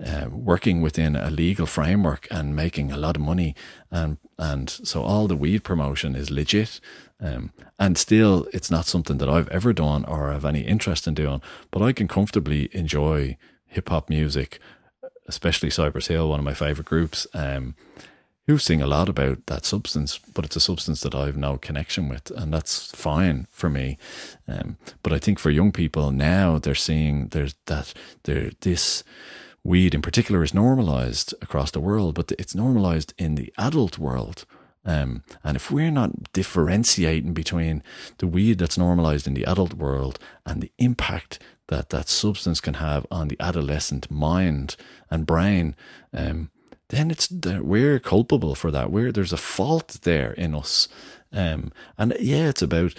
uh, 0.05 0.27
working 0.29 0.81
within 0.81 1.15
a 1.15 1.29
legal 1.29 1.65
framework 1.65 2.27
and 2.29 2.53
making 2.53 2.91
a 2.91 2.97
lot 2.97 3.15
of 3.15 3.21
money, 3.21 3.55
and 3.89 4.17
and 4.37 4.69
so 4.69 5.03
all 5.03 5.27
the 5.27 5.37
weed 5.37 5.63
promotion 5.63 6.15
is 6.15 6.29
legit, 6.29 6.81
um, 7.21 7.53
and 7.79 7.97
still 7.97 8.45
it's 8.51 8.69
not 8.69 8.85
something 8.85 9.17
that 9.19 9.29
I've 9.29 9.49
ever 9.49 9.71
done 9.71 10.03
or 10.05 10.33
have 10.33 10.43
any 10.43 10.61
interest 10.61 11.07
in 11.07 11.13
doing, 11.13 11.41
but 11.71 11.81
I 11.81 11.93
can 11.93 12.09
comfortably 12.09 12.69
enjoy 12.73 13.37
hip 13.67 13.87
hop 13.87 14.09
music, 14.09 14.59
especially 15.27 15.69
Cypress 15.69 16.07
Hill, 16.07 16.27
one 16.27 16.39
of 16.39 16.45
my 16.45 16.53
favorite 16.53 16.87
groups. 16.87 17.25
Um, 17.33 17.75
who 18.47 18.57
sing 18.57 18.81
a 18.81 18.87
lot 18.87 19.07
about 19.07 19.45
that 19.45 19.65
substance, 19.65 20.19
but 20.33 20.45
it's 20.45 20.55
a 20.55 20.61
substance 20.61 21.01
that 21.01 21.15
I 21.15 21.25
have 21.25 21.37
no 21.37 21.57
connection 21.57 22.09
with, 22.09 22.31
and 22.31 22.53
that's 22.53 22.91
fine 22.91 23.47
for 23.51 23.69
me. 23.69 23.97
Um, 24.47 24.77
but 25.03 25.13
I 25.13 25.19
think 25.19 25.39
for 25.39 25.51
young 25.51 25.71
people 25.71 26.11
now, 26.11 26.57
they're 26.57 26.75
seeing 26.75 27.27
there's 27.27 27.55
that 27.67 27.93
there 28.23 28.51
this 28.61 29.03
weed 29.63 29.93
in 29.93 30.01
particular 30.01 30.43
is 30.43 30.53
normalized 30.53 31.33
across 31.41 31.71
the 31.71 31.79
world, 31.79 32.15
but 32.15 32.31
it's 32.33 32.55
normalized 32.55 33.13
in 33.17 33.35
the 33.35 33.53
adult 33.57 33.99
world. 33.99 34.45
Um, 34.83 35.23
and 35.43 35.55
if 35.55 35.69
we're 35.69 35.91
not 35.91 36.33
differentiating 36.33 37.33
between 37.33 37.83
the 38.17 38.25
weed 38.25 38.57
that's 38.57 38.77
normalized 38.77 39.27
in 39.27 39.35
the 39.35 39.45
adult 39.45 39.75
world 39.75 40.17
and 40.45 40.61
the 40.61 40.71
impact 40.79 41.37
that 41.67 41.89
that 41.89 42.09
substance 42.09 42.59
can 42.59 42.75
have 42.75 43.05
on 43.11 43.27
the 43.27 43.37
adolescent 43.39 44.09
mind 44.09 44.75
and 45.11 45.27
brain, 45.27 45.75
um, 46.13 46.49
then 46.91 47.09
it's 47.09 47.31
we're 47.31 47.99
culpable 47.99 48.53
for 48.53 48.69
that. 48.71 48.91
We're 48.91 49.11
there's 49.11 49.33
a 49.33 49.37
fault 49.37 49.99
there 50.03 50.33
in 50.33 50.53
us. 50.53 50.87
Um, 51.33 51.71
and 51.97 52.13
yeah, 52.19 52.49
it's 52.49 52.61
about 52.61 52.93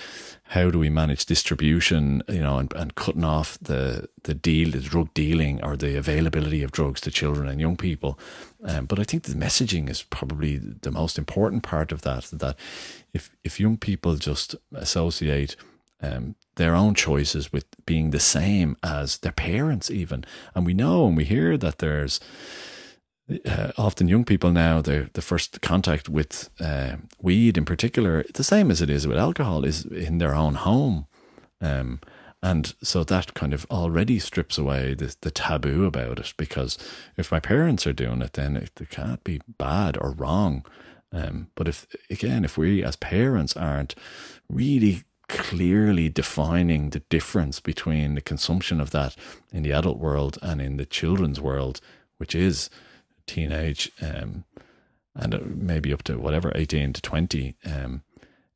how 0.45 0.71
do 0.71 0.79
we 0.79 0.89
manage 0.89 1.27
distribution, 1.27 2.23
you 2.27 2.41
know, 2.41 2.57
and, 2.57 2.73
and 2.73 2.95
cutting 2.95 3.25
off 3.25 3.59
the 3.61 4.09
the 4.23 4.33
deal, 4.35 4.71
the 4.71 4.81
drug 4.81 5.13
dealing, 5.13 5.63
or 5.63 5.77
the 5.77 5.99
availability 5.99 6.63
of 6.63 6.73
drugs 6.73 7.03
to 7.03 7.11
children 7.11 7.49
and 7.49 7.61
young 7.61 7.77
people. 7.77 8.19
Um, 8.65 8.87
but 8.87 8.99
I 8.99 9.05
think 9.05 9.25
the 9.25 9.35
messaging 9.35 9.91
is 9.91 10.03
probably 10.03 10.57
the 10.57 10.91
most 10.91 11.19
important 11.19 11.63
part 11.63 11.93
of 11.93 12.01
that. 12.03 12.25
That 12.33 12.57
if 13.13 13.31
if 13.45 13.61
young 13.61 13.77
people 13.77 14.17
just 14.17 14.57
associate 14.75 15.57
um, 16.01 16.35
their 16.57 16.75
own 16.75 16.95
choices 16.95 17.53
with 17.53 17.67
being 17.85 18.11
the 18.11 18.21
same 18.21 18.79
as 18.83 19.19
their 19.19 19.33
parents, 19.33 19.91
even, 19.91 20.25
and 20.55 20.65
we 20.65 20.73
know 20.73 21.07
and 21.07 21.17
we 21.19 21.25
hear 21.25 21.59
that 21.59 21.79
there's 21.79 22.19
uh, 23.47 23.73
often 23.77 24.09
young 24.09 24.25
people 24.25 24.53
now, 24.53 24.81
the 24.81 25.11
the 25.13 25.23
first 25.23 25.61
contact 25.61 26.09
with 26.09 26.51
uh, 26.61 26.97
weed 27.21 27.57
in 27.59 27.65
particular, 27.65 28.25
the 28.35 28.45
same 28.45 28.71
as 28.71 28.81
it 28.83 28.91
is 28.91 29.07
with 29.07 29.19
alcohol, 29.19 29.65
is 29.65 29.85
in 29.85 30.19
their 30.19 30.35
own 30.35 30.55
home. 30.55 31.07
Um, 31.61 32.01
and 32.43 32.75
so 32.83 33.05
that 33.05 33.35
kind 33.35 33.55
of 33.55 33.67
already 33.71 34.19
strips 34.19 34.59
away 34.59 34.95
the, 34.95 35.15
the 35.21 35.31
taboo 35.31 35.85
about 35.85 36.19
it 36.19 36.35
because 36.37 36.77
if 37.17 37.31
my 37.31 37.39
parents 37.39 37.87
are 37.87 37.93
doing 37.93 38.21
it, 38.21 38.33
then 38.33 38.57
it, 38.57 38.73
it 38.81 38.91
can't 38.91 39.23
be 39.23 39.41
bad 39.59 39.97
or 39.97 40.11
wrong. 40.11 40.67
Um, 41.13 41.49
but 41.55 41.69
if, 41.69 41.87
again, 42.11 42.45
if 42.45 42.59
we 42.59 42.83
as 42.83 42.97
parents 42.97 43.57
aren't 43.57 43.95
really 44.49 45.05
clearly 45.29 46.09
defining 46.09 46.91
the 46.91 47.01
difference 47.09 47.61
between 47.61 48.15
the 48.15 48.21
consumption 48.21 48.81
of 48.81 48.91
that 48.91 49.15
in 49.53 49.63
the 49.63 49.73
adult 49.73 49.99
world 49.99 50.37
and 50.43 50.61
in 50.61 50.79
the 50.79 50.87
children's 50.87 51.41
world, 51.41 51.81
which 52.19 52.35
is 52.35 52.71
teenage 53.27 53.91
um, 54.01 54.45
and 55.15 55.35
uh, 55.35 55.41
maybe 55.45 55.93
up 55.93 56.03
to 56.05 56.19
whatever 56.19 56.53
18 56.55 56.95
to 56.95 57.03
20 57.03 57.57
um, 57.65 58.03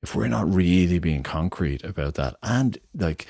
if 0.03 0.15
we're 0.15 0.29
not 0.29 0.53
really 0.53 0.99
being 0.99 1.23
concrete 1.23 1.83
about 1.85 2.15
that 2.15 2.37
and 2.43 2.79
like 2.95 3.27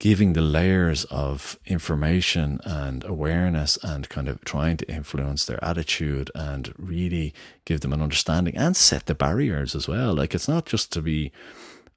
giving 0.00 0.32
the 0.32 0.40
layers 0.40 1.04
of 1.06 1.58
information 1.66 2.60
and 2.64 3.04
awareness 3.04 3.76
and 3.82 4.08
kind 4.08 4.28
of 4.28 4.42
trying 4.44 4.76
to 4.76 4.88
influence 4.88 5.44
their 5.44 5.62
attitude 5.64 6.30
and 6.34 6.72
really 6.78 7.34
give 7.64 7.80
them 7.80 7.92
an 7.92 8.00
understanding 8.00 8.56
and 8.56 8.76
set 8.76 9.06
the 9.06 9.14
barriers 9.14 9.74
as 9.74 9.88
well. 9.88 10.14
Like 10.14 10.34
it's 10.34 10.48
not 10.48 10.66
just 10.66 10.92
to 10.92 11.02
be 11.02 11.32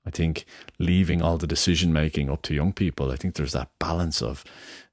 i 0.04 0.10
think 0.10 0.46
leaving 0.80 1.22
all 1.22 1.38
the 1.38 1.46
decision 1.46 1.94
making 1.94 2.28
up 2.28 2.42
to 2.42 2.56
young 2.56 2.74
people. 2.74 3.12
I 3.12 3.16
think 3.16 3.36
there's 3.36 3.54
that 3.54 3.70
balance 3.78 4.20
of 4.20 4.44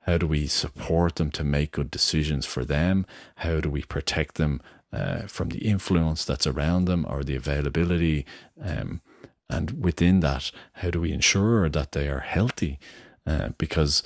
how 0.09 0.17
do 0.17 0.27
we 0.27 0.47
support 0.47 1.17
them 1.17 1.31
to 1.31 1.45
make 1.45 1.73
good 1.73 1.91
decisions 1.91 2.47
for 2.47 2.65
them? 2.65 3.05
How 3.37 3.61
do 3.61 3.69
we 3.69 3.83
protect 3.83 4.37
them 4.37 4.63
uh, 4.91 5.27
from 5.27 5.51
the 5.51 5.59
influence 5.59 6.25
that's 6.25 6.47
around 6.47 6.87
them 6.87 7.05
or 7.07 7.23
the 7.23 7.37
availability? 7.37 8.25
Um, 8.59 9.03
and 9.51 9.85
within 9.85 10.21
that, 10.21 10.51
how 10.73 10.89
do 10.89 11.03
we 11.03 11.13
ensure 11.13 11.69
that 11.69 11.93
they 11.93 12.09
are 12.09 12.21
healthy? 12.21 12.79
Uh, 13.27 13.51
because, 13.59 14.03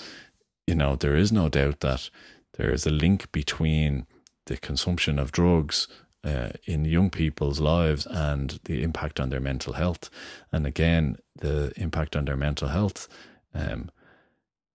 you 0.67 0.75
know, 0.75 0.97
there 0.97 1.15
is 1.15 1.31
no 1.31 1.49
doubt 1.49 1.79
that 1.81 2.11
there 2.55 2.73
is 2.73 2.85
a 2.85 2.91
link 2.91 3.31
between 3.31 4.07
the 4.47 4.57
consumption 4.57 5.21
of 5.21 5.31
drugs 5.31 5.87
uh, 6.25 6.51
in 6.65 6.85
young 6.85 7.11
people's 7.11 7.61
lives 7.61 8.07
and 8.07 8.59
the 8.65 8.83
impact 8.83 9.21
on 9.21 9.31
their 9.31 9.41
mental 9.41 9.75
health. 9.75 10.11
And 10.51 10.67
again, 10.67 11.19
the 11.37 11.73
impact 11.77 12.17
on 12.17 12.25
their 12.25 12.37
mental 12.37 12.69
health 12.69 13.07
um, 13.55 13.91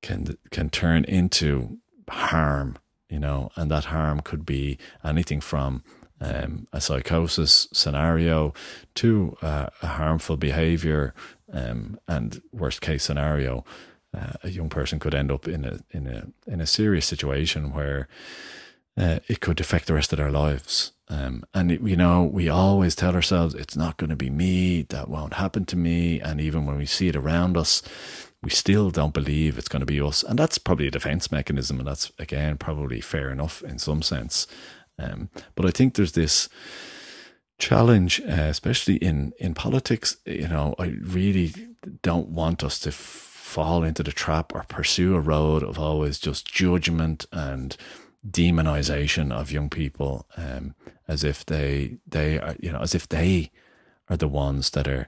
can 0.01 0.37
can 0.51 0.69
turn 0.69 1.03
into 1.05 1.77
harm, 2.09 2.77
you 3.09 3.19
know, 3.19 3.49
and 3.55 3.71
that 3.71 3.85
harm 3.85 4.21
could 4.21 4.45
be 4.45 4.77
anything 5.03 5.41
from 5.41 5.83
um, 6.19 6.67
a 6.73 6.81
psychosis 6.81 7.67
scenario 7.71 8.53
to 8.95 9.37
uh, 9.41 9.67
a 9.81 9.87
harmful 9.87 10.37
behavior, 10.37 11.13
um, 11.53 11.99
and 12.07 12.41
worst 12.51 12.81
case 12.81 13.03
scenario, 13.03 13.63
uh, 14.13 14.33
a 14.43 14.49
young 14.49 14.69
person 14.69 14.99
could 14.99 15.13
end 15.13 15.31
up 15.31 15.47
in 15.47 15.65
a 15.65 15.79
in 15.91 16.07
a 16.07 16.51
in 16.51 16.61
a 16.61 16.65
serious 16.65 17.05
situation 17.05 17.73
where 17.73 18.07
uh, 18.97 19.19
it 19.27 19.41
could 19.41 19.59
affect 19.59 19.85
the 19.85 19.93
rest 19.93 20.11
of 20.11 20.17
their 20.17 20.31
lives. 20.31 20.93
Um, 21.09 21.45
and 21.53 21.71
it, 21.71 21.81
you 21.81 21.95
know, 21.95 22.23
we 22.23 22.49
always 22.49 22.95
tell 22.95 23.15
ourselves 23.15 23.53
it's 23.53 23.77
not 23.77 23.97
going 23.97 24.09
to 24.09 24.15
be 24.15 24.29
me, 24.29 24.81
that 24.89 25.07
won't 25.07 25.33
happen 25.33 25.65
to 25.65 25.77
me, 25.77 26.19
and 26.19 26.41
even 26.41 26.65
when 26.65 26.77
we 26.77 26.85
see 26.85 27.07
it 27.07 27.15
around 27.15 27.55
us, 27.55 27.81
we 28.43 28.49
still 28.49 28.91
don't 28.91 29.13
believe 29.13 29.57
it's 29.57 29.67
going 29.67 29.79
to 29.79 29.85
be 29.85 29.99
us. 29.99 30.23
And 30.23 30.37
that's 30.37 30.57
probably 30.57 30.87
a 30.87 30.91
defense 30.91 31.31
mechanism. 31.31 31.79
And 31.79 31.87
that's, 31.87 32.11
again, 32.19 32.57
probably 32.57 33.01
fair 33.01 33.29
enough 33.31 33.63
in 33.63 33.79
some 33.79 34.01
sense. 34.01 34.47
Um, 34.99 35.29
but 35.55 35.65
I 35.65 35.71
think 35.71 35.95
there's 35.95 36.13
this 36.13 36.49
challenge, 37.59 38.21
uh, 38.21 38.47
especially 38.49 38.97
in, 38.97 39.33
in 39.39 39.53
politics. 39.53 40.17
You 40.25 40.47
know, 40.47 40.75
I 40.77 40.97
really 41.01 41.53
don't 42.03 42.29
want 42.29 42.63
us 42.63 42.79
to 42.81 42.89
f- 42.89 42.95
fall 42.95 43.83
into 43.83 44.03
the 44.03 44.11
trap 44.11 44.53
or 44.53 44.65
pursue 44.67 45.15
a 45.15 45.19
road 45.19 45.63
of 45.63 45.79
always 45.79 46.19
just 46.19 46.45
judgment 46.45 47.25
and 47.31 47.75
demonization 48.29 49.31
of 49.31 49.51
young 49.51 49.69
people 49.69 50.27
um, 50.35 50.75
as 51.07 51.23
if 51.23 51.45
they 51.45 51.97
they 52.05 52.39
are 52.39 52.55
you 52.59 52.71
know 52.71 52.79
as 52.79 52.93
if 52.93 53.07
they 53.07 53.49
are 54.09 54.17
the 54.17 54.27
ones 54.27 54.71
that 54.71 54.87
are 54.87 55.07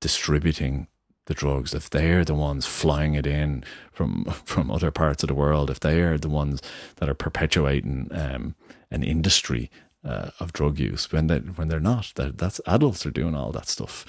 distributing 0.00 0.86
the 1.26 1.34
drugs, 1.34 1.74
if 1.74 1.88
they're 1.90 2.24
the 2.24 2.34
ones 2.34 2.66
flying 2.66 3.14
it 3.14 3.26
in 3.26 3.64
from 3.92 4.24
from 4.44 4.70
other 4.70 4.90
parts 4.90 5.22
of 5.22 5.28
the 5.28 5.34
world, 5.34 5.70
if 5.70 5.80
they 5.80 6.00
are 6.00 6.18
the 6.18 6.28
ones 6.28 6.60
that 6.96 7.08
are 7.08 7.14
perpetuating 7.14 8.08
um, 8.12 8.54
an 8.90 9.02
industry 9.02 9.70
uh, 10.04 10.30
of 10.40 10.52
drug 10.52 10.78
use, 10.78 11.12
when 11.12 11.26
they 11.26 11.38
when 11.38 11.68
they're 11.68 11.80
not, 11.80 12.12
that 12.16 12.38
that's 12.38 12.60
adults 12.66 13.04
are 13.06 13.10
doing 13.10 13.34
all 13.34 13.52
that 13.52 13.68
stuff. 13.68 14.04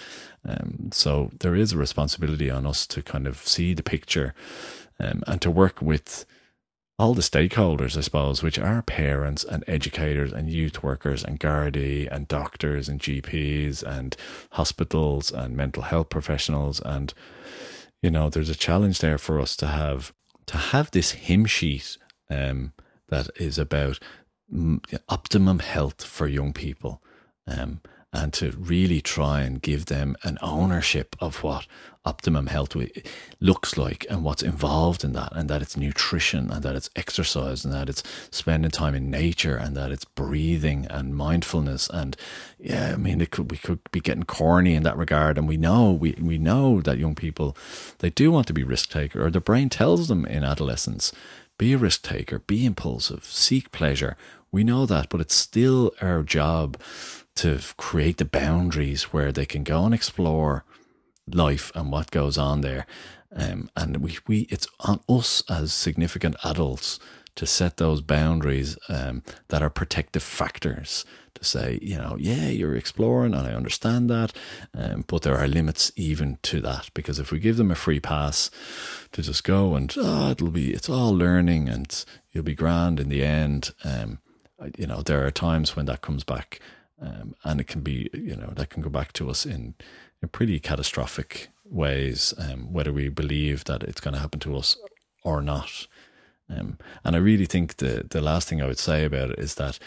Um, 0.48 0.90
so 0.92 1.32
there 1.40 1.56
is 1.56 1.74
a 1.74 1.78
responsibility 1.78 2.50
on 2.50 2.66
us 2.66 2.88
to 2.88 3.02
kind 3.02 3.28
of 3.28 3.38
see 3.38 3.74
the 3.74 3.84
picture 3.84 4.34
um, 5.00 5.24
and 5.28 5.42
to 5.42 5.52
work 5.52 5.82
with 5.82 6.26
all 7.00 7.14
the 7.14 7.22
stakeholders, 7.22 7.98
I 7.98 8.02
suppose, 8.02 8.44
which 8.44 8.60
are 8.60 8.82
parents 8.84 9.44
and 9.44 9.64
educators 9.68 10.32
and 10.32 10.50
youth 10.50 10.84
workers 10.84 11.24
and 11.24 11.40
Gardaí 11.40 12.08
and 12.12 12.28
doctors 12.28 12.88
and 12.88 13.00
GPs 13.00 13.82
and 13.82 14.16
hospitals 14.52 15.32
and 15.32 15.58
mental 15.58 15.84
health 15.84 16.10
professionals. 16.10 16.80
And, 16.82 17.14
you 18.04 18.12
know, 18.12 18.30
there's 18.30 18.50
a 18.50 18.56
challenge 18.56 19.00
there 19.00 19.18
for 19.18 19.40
us 19.40 19.56
to 19.58 19.68
have 19.68 20.14
to 20.48 20.58
have 20.58 20.92
this 20.92 21.12
hymn 21.12 21.46
sheet 21.46 21.98
um, 22.30 22.74
that 23.10 23.30
is 23.38 23.58
about 23.58 24.00
optimum 25.10 25.60
health 25.60 26.04
for 26.04 26.28
young 26.28 26.54
people. 26.54 27.02
Um, 27.48 27.82
and 28.14 28.34
to 28.34 28.52
really 28.52 29.02
try 29.02 29.42
and 29.42 29.62
give 29.62 29.86
them 29.86 30.18
an 30.24 30.38
ownership 30.42 31.16
of 31.20 31.44
what 31.44 31.66
optimum 32.04 32.48
health 32.48 32.76
looks 33.40 33.78
like 33.78 34.08
and 34.10 34.24
what's 34.24 34.42
involved 34.42 35.04
in 35.04 35.14
that 35.14 35.32
and 35.36 35.48
that 35.50 35.62
it's 35.62 35.78
nutrition 35.78 36.50
and 36.50 36.64
that 36.64 36.76
it's 36.76 36.90
exercise 36.96 37.64
and 37.64 37.72
that 37.72 37.90
it's 37.90 38.02
spending 38.32 38.72
time 38.72 38.96
in 38.96 39.12
nature 39.12 39.56
and 39.56 39.78
that 39.78 39.92
it's 39.92 40.06
breathing 40.06 40.88
and 40.90 41.16
mindfulness 41.16 41.90
and 41.90 42.18
yeah 42.60 42.94
i 42.94 42.96
mean 42.96 43.22
it 43.22 43.30
could 43.30 43.52
we 43.52 43.58
could 43.58 43.80
be 43.92 44.00
getting 44.00 44.24
corny 44.24 44.74
in 44.74 44.82
that 44.82 44.98
regard 44.98 45.38
and 45.38 45.48
we 45.48 45.58
know 45.58 45.92
we, 45.92 46.16
we 46.20 46.40
know 46.40 46.82
that 46.82 46.98
young 46.98 47.14
people 47.14 47.56
they 48.00 48.10
do 48.10 48.32
want 48.32 48.48
to 48.48 48.54
be 48.54 48.64
risk 48.64 48.90
taker 48.90 49.24
or 49.24 49.30
their 49.30 49.40
brain 49.40 49.70
tells 49.70 50.08
them 50.08 50.26
in 50.26 50.44
adolescence 50.44 51.12
be 51.60 51.74
a 51.74 51.78
risk 51.78 52.02
taker 52.02 52.40
be 52.40 52.66
impulsive 52.66 53.24
seek 53.26 53.72
pleasure. 53.72 54.18
We 54.52 54.64
know 54.64 54.88
that 54.88 55.10
but 55.10 55.22
it's 55.22 55.36
still 55.36 55.92
our 56.02 56.24
job 56.24 56.78
to 57.36 57.60
create 57.78 58.18
the 58.18 58.26
boundaries 58.26 59.04
where 59.14 59.32
they 59.32 59.46
can 59.46 59.64
go 59.64 59.86
and 59.86 59.94
explore 59.94 60.66
life 61.36 61.72
and 61.76 61.92
what 61.92 62.12
goes 62.12 62.38
on 62.38 62.62
there. 62.62 62.86
Um, 63.34 63.70
and 63.76 63.98
we, 63.98 64.18
we, 64.28 64.42
it's 64.50 64.68
on 64.82 65.00
us 65.08 65.44
as 65.50 65.74
significant 65.74 66.36
adults 66.44 67.00
to 67.36 67.46
set 67.46 67.78
those 67.78 68.02
boundaries 68.02 68.78
um, 68.90 69.24
that 69.48 69.62
are 69.62 69.70
protective 69.70 70.24
factors 70.24 71.06
to 71.36 71.44
say, 71.46 71.80
you 71.82 71.98
know, 71.98 72.18
yeah, 72.20 72.50
you're 72.50 72.76
exploring 72.76 73.34
and 73.34 73.48
I 73.48 73.54
understand 73.54 74.10
that, 74.10 74.34
um, 74.74 75.06
but 75.08 75.22
there 75.22 75.38
are 75.38 75.48
limits 75.48 75.92
even 75.96 76.40
to 76.44 76.60
that 76.62 76.90
because 76.94 77.20
if 77.20 77.32
we 77.32 77.40
give 77.40 77.56
them 77.56 77.72
a 77.72 77.76
free 77.76 78.02
pass 78.02 78.52
to 79.14 79.22
just 79.22 79.44
go 79.46 79.76
and 79.76 79.94
oh, 79.98 80.32
it'll 80.32 80.50
be, 80.50 80.74
it's 80.74 80.90
all 80.90 81.16
learning 81.16 81.70
and 81.70 82.04
you'll 82.32 82.44
be 82.44 82.54
grand 82.54 83.00
in 83.00 83.08
the 83.08 83.24
end, 83.24 83.72
um, 83.86 84.20
you 84.78 84.86
know, 84.86 85.02
there 85.02 85.26
are 85.26 85.32
times 85.32 85.76
when 85.76 85.86
that 85.86 86.02
comes 86.02 86.24
back 86.24 86.60
um, 87.02 87.36
and 87.44 87.60
it 87.60 87.68
can 87.68 87.82
be, 87.82 88.10
you 88.14 88.36
know, 88.36 88.52
that 88.56 88.70
can 88.70 88.84
go 88.84 88.90
back 88.90 89.14
to 89.14 89.30
us 89.30 89.46
in 89.46 89.74
in 90.22 90.30
pretty 90.30 90.60
catastrophic 90.60 91.50
ways, 91.66 92.34
um, 92.38 92.74
whether 92.74 92.94
we 92.94 93.10
believe 93.10 93.64
that 93.66 93.84
it's 93.84 94.02
going 94.02 94.14
to 94.14 94.20
happen 94.20 94.40
to 94.42 94.56
us 94.58 94.78
or 95.24 95.42
not. 95.42 95.88
Um, 96.50 96.78
and 97.04 97.16
I 97.16 97.20
really 97.20 97.46
think 97.46 97.78
the 97.78 98.06
the 98.10 98.22
last 98.22 98.48
thing 98.48 98.62
I 98.62 98.68
would 98.68 98.80
say 98.80 99.06
about 99.06 99.32
it 99.32 99.40
is 99.40 99.56
that 99.56 99.80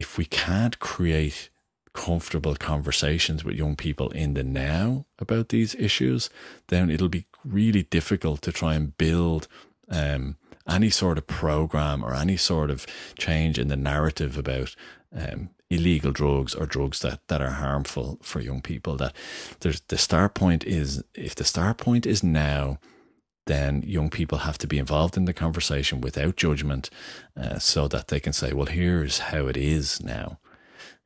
if 0.00 0.18
we 0.18 0.24
can't 0.24 0.78
create 0.78 1.48
comfortable 1.92 2.54
conversations 2.56 3.44
with 3.44 3.56
young 3.56 3.76
people 3.76 4.10
in 4.10 4.34
the 4.34 4.44
now 4.44 5.06
about 5.18 5.48
these 5.48 5.74
issues, 5.76 6.28
then 6.68 6.90
it'll 6.90 7.08
be 7.08 7.24
really 7.44 7.84
difficult 7.84 8.42
to 8.42 8.52
try 8.52 8.74
and 8.74 8.96
build 8.98 9.48
um, 9.88 10.36
any 10.68 10.90
sort 10.90 11.16
of 11.16 11.26
program 11.26 12.04
or 12.04 12.14
any 12.14 12.36
sort 12.36 12.70
of 12.70 12.86
change 13.18 13.58
in 13.58 13.68
the 13.68 13.76
narrative 13.76 14.36
about 14.36 14.76
um, 15.16 15.48
illegal 15.70 16.12
drugs 16.12 16.54
or 16.54 16.66
drugs 16.66 17.00
that, 17.00 17.20
that 17.28 17.42
are 17.42 17.50
harmful 17.50 18.18
for 18.22 18.40
young 18.40 18.60
people. 18.60 18.96
That 18.96 19.14
there's 19.60 19.80
the 19.82 19.98
start 19.98 20.34
point 20.34 20.64
is 20.64 21.02
if 21.14 21.34
the 21.34 21.44
start 21.44 21.78
point 21.78 22.06
is 22.06 22.22
now, 22.22 22.78
then 23.46 23.82
young 23.82 24.10
people 24.10 24.38
have 24.38 24.58
to 24.58 24.66
be 24.66 24.78
involved 24.78 25.16
in 25.16 25.24
the 25.24 25.32
conversation 25.32 26.00
without 26.00 26.36
judgment, 26.36 26.90
uh, 27.36 27.58
so 27.58 27.88
that 27.88 28.08
they 28.08 28.20
can 28.20 28.32
say, 28.32 28.52
"Well, 28.52 28.66
here's 28.66 29.18
how 29.18 29.46
it 29.46 29.56
is 29.56 30.00
now. 30.02 30.38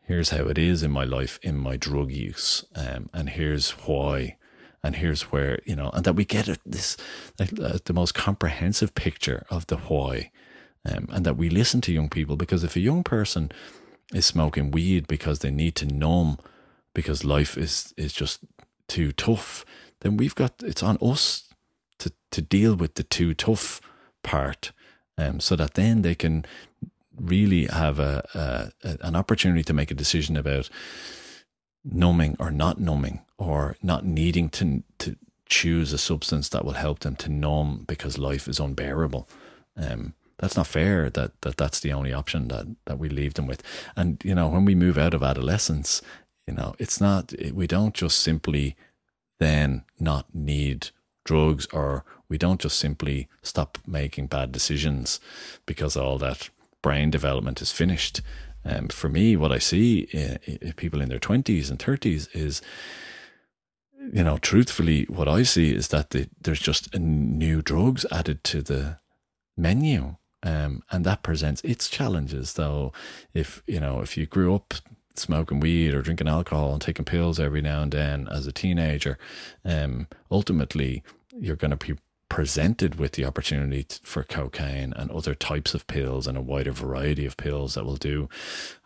Here's 0.03 0.31
how 0.31 0.45
it 0.45 0.59
is 0.59 0.83
in 0.83 0.91
my 0.91 1.05
life 1.05 1.39
in 1.43 1.57
my 1.57 1.77
drug 1.77 2.11
use, 2.11 2.65
um, 2.75 3.09
and 3.13 3.31
here's 3.31 3.71
why." 3.71 4.37
and 4.83 4.97
here's 4.97 5.25
where 5.25 5.59
you 5.67 5.77
know, 5.77 5.91
and 5.91 6.05
that 6.05 6.15
we 6.15 6.25
get 6.25 6.59
this 6.65 6.97
like, 7.39 7.53
uh, 7.61 7.79
the 7.85 7.93
most 7.93 8.15
comprehensive 8.15 8.95
picture 8.95 9.45
of 9.51 9.67
the 9.67 9.77
why, 9.77 10.31
um, 10.87 11.07
and 11.11 11.27
that 11.27 11.37
we 11.37 11.51
listen 11.51 11.83
to 11.83 11.93
young 11.93 12.09
people 12.09 12.35
because 12.37 12.65
if 12.65 12.77
a 12.77 12.81
young 12.81 13.05
person 13.05 13.53
is 14.15 14.27
smoking 14.27 14.71
weed 14.71 15.07
because 15.07 15.41
they 15.41 15.51
need 15.51 15.75
to 15.77 15.87
numb 15.87 16.39
because 16.95 17.25
life 17.25 17.57
is 17.57 17.95
is 17.97 18.13
just 18.13 18.41
too 18.89 19.13
tough, 19.13 19.65
then 20.01 20.17
we've 20.17 20.35
got 20.35 20.55
it's 20.63 20.83
on 20.83 20.99
us 21.01 21.49
to 21.99 22.13
to 22.31 22.43
deal 22.43 22.75
with 22.75 22.95
the 22.95 23.03
too 23.03 23.35
tough 23.35 23.81
part, 24.23 24.73
um, 25.17 25.41
so 25.41 25.57
that 25.57 25.75
then 25.75 26.03
they 26.03 26.15
can 26.15 26.45
really 27.17 27.67
have 27.67 27.99
a, 27.99 28.27
a 28.85 28.97
an 29.07 29.15
opportunity 29.15 29.63
to 29.63 29.73
make 29.73 29.91
a 29.91 29.95
decision 29.95 30.37
about 30.37 30.69
numbing 31.85 32.37
or 32.39 32.51
not 32.51 32.81
numbing 32.81 33.21
or 33.39 33.77
not 33.83 34.05
needing 34.05 34.49
to 34.49 34.83
to 34.99 35.17
choose 35.47 35.93
a 35.93 35.99
substance 35.99 36.49
that 36.49 36.65
will 36.65 36.73
help 36.73 37.01
them 37.01 37.17
to 37.17 37.29
numb 37.29 37.85
because 37.87 38.19
life 38.19 38.49
is 38.49 38.61
unbearable. 38.61 39.29
Um, 39.77 40.15
that's 40.41 40.57
not 40.57 40.67
fair 40.67 41.11
that, 41.11 41.41
that 41.43 41.57
that's 41.57 41.81
the 41.81 41.93
only 41.93 42.13
option 42.13 42.49
that, 42.49 42.67
that 42.87 42.99
we 42.99 43.09
leave 43.09 43.35
them 43.35 43.47
with. 43.47 43.63
And, 43.95 44.21
you 44.25 44.35
know, 44.35 44.49
when 44.49 44.65
we 44.65 44.75
move 44.75 44.97
out 44.99 45.15
of 45.15 45.23
adolescence, 45.23 46.03
you 46.47 46.55
know, 46.55 46.75
it's 46.79 47.01
not, 47.01 47.33
we 47.53 47.67
don't 47.67 47.95
just 47.95 48.19
simply 48.19 48.77
then 49.39 49.85
not 49.99 50.35
need 50.35 50.89
drugs 51.25 51.67
or 51.73 52.05
we 52.29 52.39
don't 52.39 52.61
just 52.61 52.79
simply 52.79 53.29
stop 53.43 53.79
making 53.87 54.29
bad 54.29 54.51
decisions 54.51 55.21
because 55.67 55.97
all 55.97 56.17
that 56.19 56.49
brain 56.83 57.11
development 57.11 57.61
is 57.61 57.71
finished. 57.71 58.23
Um, 58.65 58.89
for 58.89 59.09
me, 59.09 59.37
what 59.37 59.53
I 59.53 59.59
see 59.59 60.09
in, 60.13 60.39
in 60.47 60.73
people 60.73 61.03
in 61.03 61.11
their 61.11 61.19
20s 61.19 61.71
and 61.71 61.79
30s 61.79 62.29
is, 62.35 62.63
you 64.13 64.25
know, 64.25 64.39
truthfully, 64.39 65.05
what 65.05 65.29
I 65.29 65.43
see 65.43 65.75
is 65.75 65.89
that 65.89 66.11
the, 66.11 66.29
there's 66.41 66.61
just 66.61 66.95
new 66.99 67.61
drugs 67.61 68.07
added 68.11 68.43
to 68.45 68.63
the 68.63 68.99
menu. 69.57 70.17
Um, 70.43 70.83
and 70.91 71.05
that 71.05 71.23
presents 71.23 71.61
its 71.63 71.89
challenges 71.89 72.55
though 72.55 72.93
if 73.35 73.63
you 73.67 73.79
know 73.79 74.01
if 74.01 74.17
you 74.17 74.25
grew 74.25 74.55
up 74.55 74.73
smoking 75.15 75.61
weed 75.61 75.93
or 75.93 76.01
drinking 76.01 76.29
alcohol 76.29 76.73
and 76.73 76.81
taking 76.81 77.05
pills 77.05 77.39
every 77.39 77.61
now 77.61 77.83
and 77.83 77.93
then 77.93 78.27
as 78.29 78.47
a 78.47 78.53
teenager 78.53 79.19
um, 79.67 80.07
ultimately 80.31 81.03
you're 81.39 81.57
going 81.57 81.77
to 81.77 81.77
be 81.77 81.99
presented 82.31 82.95
with 82.95 83.13
the 83.13 83.25
opportunity 83.25 83.85
for 84.03 84.23
cocaine 84.23 84.95
and 84.97 85.11
other 85.11 85.35
types 85.35 85.75
of 85.75 85.87
pills 85.89 86.27
and 86.27 86.39
a 86.39 86.41
wider 86.41 86.73
variety 86.73 87.27
of 87.27 87.37
pills 87.37 87.75
that 87.75 87.85
will 87.85 87.97
do 87.97 88.29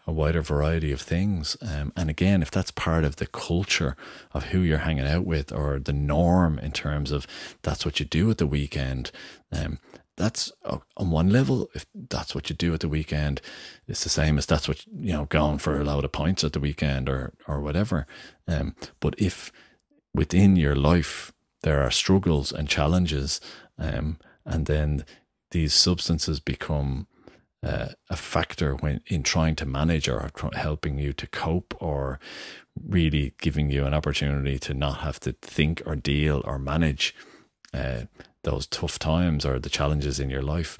a 0.06 0.12
wider 0.12 0.40
variety 0.40 0.90
of 0.90 1.00
things. 1.00 1.56
Um, 1.62 1.92
and 1.94 2.10
again, 2.10 2.42
if 2.42 2.50
that's 2.50 2.70
part 2.70 3.04
of 3.04 3.16
the 3.16 3.26
culture 3.26 3.96
of 4.32 4.46
who 4.46 4.60
you're 4.60 4.78
hanging 4.78 5.06
out 5.06 5.24
with 5.24 5.52
or 5.52 5.78
the 5.78 5.92
norm 5.92 6.58
in 6.58 6.72
terms 6.72 7.12
of 7.12 7.26
that's 7.62 7.84
what 7.84 8.00
you 8.00 8.06
do 8.06 8.30
at 8.30 8.38
the 8.38 8.46
weekend, 8.46 9.10
um, 9.52 9.78
that's 10.16 10.52
on 10.62 11.10
one 11.10 11.30
level. 11.30 11.68
If 11.74 11.86
that's 11.94 12.34
what 12.34 12.48
you 12.48 12.56
do 12.56 12.72
at 12.74 12.80
the 12.80 12.88
weekend, 12.88 13.40
it's 13.88 14.04
the 14.04 14.10
same 14.10 14.38
as 14.38 14.46
that's 14.46 14.68
what 14.68 14.86
you 14.86 15.12
know 15.12 15.24
going 15.26 15.58
for 15.58 15.80
a 15.80 15.84
load 15.84 16.04
of 16.04 16.12
pints 16.12 16.44
at 16.44 16.52
the 16.52 16.60
weekend 16.60 17.08
or 17.08 17.32
or 17.48 17.60
whatever. 17.60 18.06
Um, 18.46 18.74
but 19.00 19.14
if 19.18 19.52
within 20.14 20.56
your 20.56 20.76
life 20.76 21.32
there 21.62 21.82
are 21.82 21.90
struggles 21.90 22.52
and 22.52 22.68
challenges, 22.68 23.40
um, 23.78 24.18
and 24.44 24.66
then 24.66 25.04
these 25.50 25.74
substances 25.74 26.40
become 26.40 27.06
uh, 27.64 27.88
a 28.10 28.16
factor 28.16 28.74
when 28.74 29.00
in 29.06 29.22
trying 29.22 29.56
to 29.56 29.66
manage 29.66 30.08
or 30.08 30.30
helping 30.54 30.98
you 30.98 31.12
to 31.12 31.26
cope 31.26 31.74
or 31.80 32.20
really 32.88 33.34
giving 33.40 33.70
you 33.70 33.86
an 33.86 33.94
opportunity 33.94 34.58
to 34.58 34.74
not 34.74 34.98
have 34.98 35.18
to 35.20 35.32
think 35.40 35.82
or 35.86 35.96
deal 35.96 36.42
or 36.44 36.58
manage 36.58 37.14
uh, 37.72 38.02
those 38.44 38.66
tough 38.66 38.98
times 38.98 39.44
or 39.44 39.58
the 39.58 39.70
challenges 39.70 40.20
in 40.20 40.30
your 40.30 40.42
life. 40.42 40.78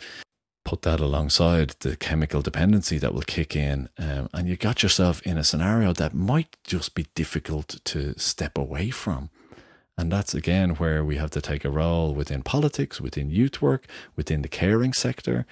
Put 0.64 0.82
that 0.82 1.00
alongside 1.00 1.74
the 1.80 1.96
chemical 1.96 2.40
dependency 2.40 2.96
that 2.98 3.12
will 3.12 3.22
kick 3.22 3.54
in, 3.54 3.90
um, 3.98 4.30
and 4.32 4.48
you 4.48 4.56
got 4.56 4.82
yourself 4.82 5.20
in 5.22 5.36
a 5.36 5.44
scenario 5.44 5.92
that 5.92 6.14
might 6.14 6.56
just 6.64 6.94
be 6.94 7.06
difficult 7.14 7.80
to 7.84 8.18
step 8.18 8.56
away 8.56 8.88
from. 8.88 9.28
And 9.98 10.10
that's 10.10 10.34
again 10.34 10.70
where 10.70 11.04
we 11.04 11.16
have 11.16 11.30
to 11.32 11.42
take 11.42 11.64
a 11.64 11.70
role 11.70 12.14
within 12.14 12.42
politics, 12.42 13.00
within 13.00 13.30
youth 13.30 13.60
work, 13.60 13.86
within 14.16 14.42
the 14.42 14.48
caring 14.48 14.92
sector, 14.92 15.46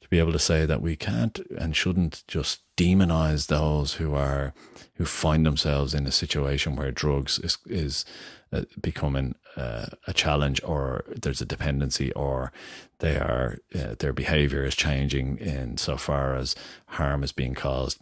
to 0.00 0.08
be 0.08 0.18
able 0.18 0.32
to 0.32 0.38
say 0.38 0.66
that 0.66 0.82
we 0.82 0.96
can't 0.96 1.38
and 1.56 1.76
shouldn't 1.76 2.24
just 2.26 2.63
demonize 2.76 3.46
those 3.46 3.94
who 3.94 4.14
are 4.14 4.52
who 4.96 5.04
find 5.04 5.44
themselves 5.44 5.94
in 5.94 6.06
a 6.06 6.12
situation 6.12 6.76
where 6.76 6.90
drugs 6.90 7.38
is 7.38 7.58
is 7.66 8.04
uh, 8.52 8.62
becoming 8.80 9.34
uh, 9.56 9.86
a 10.06 10.12
challenge 10.12 10.60
or 10.64 11.04
there's 11.22 11.40
a 11.40 11.46
dependency 11.46 12.12
or 12.12 12.52
they 12.98 13.16
are 13.16 13.58
uh, 13.74 13.94
their 13.98 14.12
behavior 14.12 14.64
is 14.64 14.74
changing 14.74 15.38
in 15.38 15.76
so 15.76 15.96
far 15.96 16.34
as 16.34 16.56
harm 16.86 17.22
is 17.22 17.32
being 17.32 17.54
caused 17.54 17.98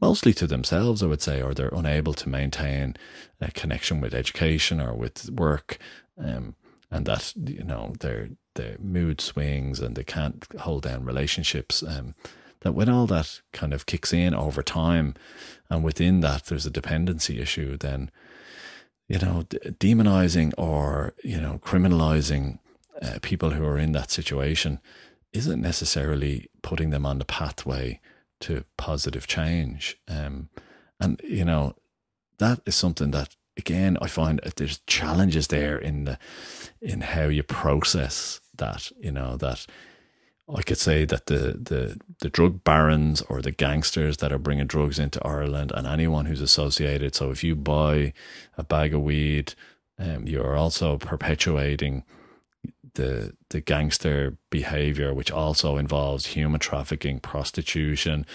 mostly 0.00 0.32
to 0.32 0.46
themselves 0.46 1.02
i 1.02 1.06
would 1.06 1.22
say 1.22 1.42
or 1.42 1.52
they're 1.52 1.68
unable 1.72 2.14
to 2.14 2.28
maintain 2.28 2.96
a 3.40 3.50
connection 3.50 4.00
with 4.00 4.14
education 4.14 4.80
or 4.80 4.94
with 4.94 5.30
work 5.30 5.78
um, 6.18 6.54
and 6.90 7.06
that 7.06 7.32
you 7.36 7.64
know 7.64 7.94
their 8.00 8.30
their 8.54 8.76
mood 8.80 9.20
swings 9.20 9.80
and 9.80 9.94
they 9.96 10.04
can't 10.04 10.46
hold 10.60 10.82
down 10.82 11.04
relationships 11.04 11.82
um, 11.82 12.14
that 12.60 12.72
when 12.72 12.88
all 12.88 13.06
that 13.06 13.40
kind 13.52 13.72
of 13.72 13.86
kicks 13.86 14.12
in 14.12 14.34
over 14.34 14.62
time 14.62 15.14
and 15.70 15.84
within 15.84 16.20
that 16.20 16.46
there's 16.46 16.66
a 16.66 16.70
dependency 16.70 17.40
issue 17.40 17.76
then 17.76 18.10
you 19.08 19.18
know, 19.18 19.44
demonizing 19.80 20.52
or, 20.58 21.14
you 21.24 21.40
know, 21.40 21.58
criminalizing 21.64 22.58
uh, 23.00 23.18
people 23.22 23.50
who 23.50 23.64
are 23.64 23.78
in 23.78 23.92
that 23.92 24.10
situation 24.10 24.80
isn't 25.32 25.60
necessarily 25.60 26.48
putting 26.62 26.90
them 26.90 27.06
on 27.06 27.18
the 27.18 27.24
pathway 27.24 28.00
to 28.40 28.64
positive 28.76 29.26
change. 29.26 29.98
Um, 30.08 30.50
and, 31.00 31.20
you 31.24 31.44
know, 31.44 31.74
that 32.38 32.60
is 32.66 32.74
something 32.74 33.10
that 33.12 33.34
again 33.56 33.98
I 34.00 34.06
find 34.06 34.40
there's 34.56 34.80
challenges 34.86 35.48
there 35.48 35.76
in 35.76 36.04
the 36.04 36.18
in 36.80 37.00
how 37.00 37.24
you 37.24 37.42
process 37.42 38.40
that. 38.56 38.92
You 39.00 39.10
know 39.10 39.36
that 39.38 39.66
I 40.54 40.62
could 40.62 40.78
say 40.78 41.04
that 41.04 41.26
the, 41.26 41.58
the, 41.60 42.00
the 42.20 42.30
drug 42.30 42.64
barons 42.64 43.20
or 43.22 43.42
the 43.42 43.50
gangsters 43.50 44.16
that 44.18 44.32
are 44.32 44.38
bringing 44.38 44.66
drugs 44.66 44.98
into 44.98 45.24
Ireland 45.26 45.72
and 45.74 45.86
anyone 45.86 46.26
who's 46.26 46.40
associated. 46.40 47.14
So 47.14 47.30
if 47.30 47.44
you 47.44 47.54
buy 47.54 48.14
a 48.56 48.64
bag 48.64 48.94
of 48.94 49.02
weed, 49.02 49.54
um, 49.98 50.26
you're 50.26 50.56
also 50.56 50.96
perpetuating 50.96 52.04
the 52.94 53.34
the 53.50 53.60
gangster 53.60 54.36
behavior, 54.50 55.14
which 55.14 55.30
also 55.30 55.76
involves 55.76 56.26
human 56.26 56.60
trafficking, 56.60 57.20
prostitution, 57.20 58.26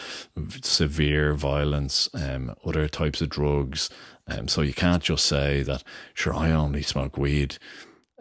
severe 0.61 1.33
violence, 1.33 2.09
um, 2.13 2.55
other 2.65 2.87
types 2.87 3.21
of 3.21 3.29
drugs. 3.29 3.89
Um, 4.27 4.47
so 4.47 4.61
you 4.61 4.73
can't 4.73 5.03
just 5.03 5.25
say 5.25 5.63
that, 5.63 5.83
sure, 6.13 6.33
I 6.33 6.51
only 6.51 6.81
smoke 6.81 7.17
weed. 7.17 7.57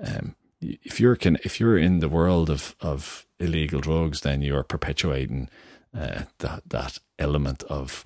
Um, 0.04 0.34
if 0.60 1.00
you're 1.00 1.16
can, 1.16 1.36
if 1.44 1.60
you're 1.60 1.78
in 1.78 2.00
the 2.00 2.08
world 2.08 2.50
of 2.50 2.74
of 2.80 3.26
illegal 3.42 3.80
drugs, 3.80 4.20
then 4.20 4.42
you're 4.42 4.62
perpetuating 4.62 5.48
uh, 5.96 6.22
that 6.38 6.62
that 6.68 6.98
element 7.18 7.62
of 7.64 8.04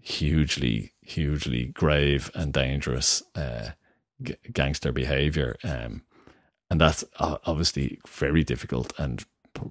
hugely 0.00 0.92
hugely 1.02 1.66
grave 1.66 2.30
and 2.34 2.52
dangerous 2.52 3.22
uh, 3.34 3.70
g- 4.22 4.36
gangster 4.52 4.92
behavior, 4.92 5.56
um, 5.64 6.02
and 6.70 6.80
that's 6.80 7.04
obviously 7.18 7.98
very 8.08 8.44
difficult 8.44 8.92
and 8.98 9.24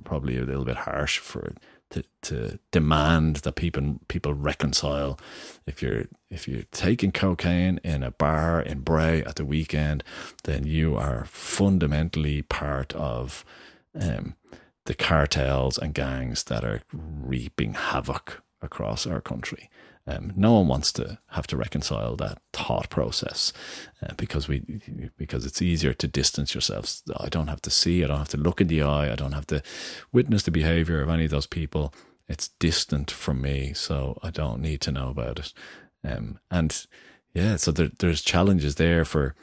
probably 0.03 0.37
a 0.37 0.43
little 0.43 0.65
bit 0.65 0.77
harsh 0.77 1.17
for 1.17 1.53
to, 1.91 2.03
to 2.21 2.59
demand 2.71 3.37
that 3.37 3.55
people 3.55 3.99
people 4.07 4.33
reconcile. 4.33 5.19
If 5.65 5.81
you're 5.81 6.05
if 6.29 6.47
you're 6.47 6.63
taking 6.71 7.11
cocaine 7.11 7.79
in 7.83 8.03
a 8.03 8.11
bar 8.11 8.61
in 8.61 8.79
Bray 8.81 9.23
at 9.23 9.35
the 9.35 9.45
weekend, 9.45 10.03
then 10.43 10.65
you 10.65 10.95
are 10.95 11.25
fundamentally 11.25 12.41
part 12.41 12.93
of 12.93 13.43
um, 13.99 14.35
the 14.85 14.93
cartels 14.93 15.77
and 15.77 15.93
gangs 15.93 16.43
that 16.45 16.63
are 16.63 16.81
reaping 16.93 17.73
havoc 17.73 18.41
across 18.61 19.05
our 19.05 19.21
country. 19.21 19.69
Um, 20.07 20.33
no 20.35 20.53
one 20.53 20.67
wants 20.67 20.91
to 20.93 21.19
have 21.29 21.45
to 21.47 21.57
reconcile 21.57 22.15
that 22.15 22.39
thought 22.53 22.89
process 22.89 23.53
uh, 24.01 24.13
because 24.17 24.47
we 24.47 24.81
because 25.15 25.45
it's 25.45 25.61
easier 25.61 25.93
to 25.93 26.07
distance 26.07 26.55
yourselves. 26.55 27.03
I 27.17 27.29
don't 27.29 27.47
have 27.47 27.61
to 27.61 27.69
see, 27.69 28.03
I 28.03 28.07
don't 28.07 28.17
have 28.17 28.29
to 28.29 28.37
look 28.37 28.59
in 28.59 28.67
the 28.67 28.81
eye, 28.81 29.11
I 29.11 29.15
don't 29.15 29.33
have 29.33 29.47
to 29.47 29.61
witness 30.11 30.43
the 30.43 30.51
behavior 30.51 31.01
of 31.01 31.09
any 31.09 31.25
of 31.25 31.31
those 31.31 31.45
people. 31.45 31.93
It's 32.27 32.49
distant 32.59 33.11
from 33.11 33.41
me, 33.41 33.73
so 33.73 34.17
I 34.23 34.31
don't 34.31 34.61
need 34.61 34.81
to 34.81 34.91
know 34.91 35.09
about 35.09 35.37
it. 35.37 35.53
Um, 36.03 36.39
and 36.49 36.87
yeah, 37.33 37.57
so 37.57 37.71
there, 37.71 37.91
there's 37.99 38.21
challenges 38.21 38.75
there 38.75 39.05
for 39.05 39.35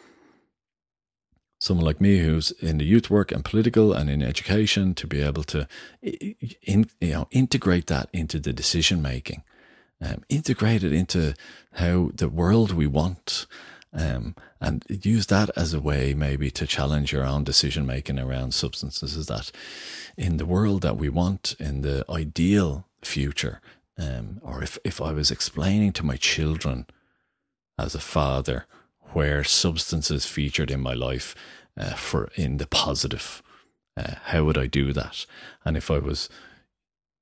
someone 1.59 1.85
like 1.85 2.01
me 2.01 2.19
who's 2.19 2.53
in 2.53 2.79
the 2.79 2.85
youth 2.85 3.11
work 3.11 3.33
and 3.33 3.45
political 3.45 3.93
and 3.93 4.09
in 4.09 4.23
education 4.23 4.95
to 4.95 5.07
be 5.07 5.21
able 5.21 5.43
to 5.45 5.67
in, 6.03 6.89
you 7.01 7.13
know 7.13 7.29
integrate 7.31 7.87
that 7.87 8.09
into 8.13 8.39
the 8.39 8.53
decision 8.53 9.03
making 9.03 9.43
um, 10.01 10.23
integrate 10.29 10.85
it 10.85 10.93
into 10.93 11.35
how 11.73 12.11
the 12.15 12.29
world 12.29 12.73
we 12.73 12.87
want 12.87 13.47
um, 13.93 14.37
and 14.61 14.85
use 14.89 15.27
that 15.27 15.51
as 15.57 15.75
a 15.75 15.81
way 15.81 16.15
maybe 16.15 16.51
to 16.51 16.67
challenge 16.67 17.13
your 17.13 17.25
own 17.25 17.43
decision 17.43 17.85
making 17.85 18.19
around 18.19 18.55
substances 18.55 19.17
is 19.17 19.27
that 19.27 19.51
in 20.17 20.37
the 20.37 20.47
world 20.47 20.83
that 20.83 20.97
we 20.97 21.09
want 21.09 21.57
in 21.59 21.83
the 21.83 22.05
ideal 22.09 22.87
future 23.03 23.61
um, 23.99 24.41
or 24.43 24.63
if, 24.63 24.79
if 24.85 25.01
i 25.01 25.11
was 25.11 25.31
explaining 25.31 25.93
to 25.93 26.07
my 26.07 26.17
children 26.17 26.87
as 27.77 27.95
a 27.95 28.01
father 28.01 28.67
where 29.13 29.45
substances 29.45 30.27
featured 30.27 30.71
in 30.71 30.81
my 30.81 30.95
life 30.95 31.35
uh, 31.77 31.95
for 31.95 32.31
in 32.35 32.59
the 32.59 32.67
positive. 32.67 33.43
Uh, 33.97 34.15
how 34.25 34.45
would 34.45 34.59
I 34.59 34.67
do 34.67 34.93
that? 34.93 35.27
And 35.65 35.77
if 35.77 35.91
I 35.91 35.99
was 35.99 36.29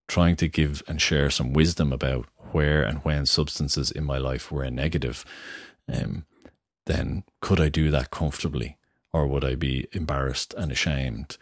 trying 0.09 0.37
to 0.37 0.49
give 0.49 0.83
and 0.87 1.01
share 1.01 1.31
some 1.31 1.53
wisdom 1.53 1.93
about 1.93 2.27
where 2.53 2.83
and 2.83 2.99
when 2.99 3.27
substances 3.27 3.91
in 3.91 4.05
my 4.05 4.19
life 4.19 4.53
were 4.53 4.71
negative, 4.71 5.25
um, 5.93 6.25
then 6.87 7.25
could 7.41 7.61
I 7.61 7.69
do 7.69 7.91
that 7.91 8.11
comfortably, 8.11 8.77
or 9.13 9.27
would 9.27 9.45
I 9.45 9.55
be 9.55 9.89
embarrassed 9.93 10.55
and 10.57 10.71
ashamed? 10.71 11.37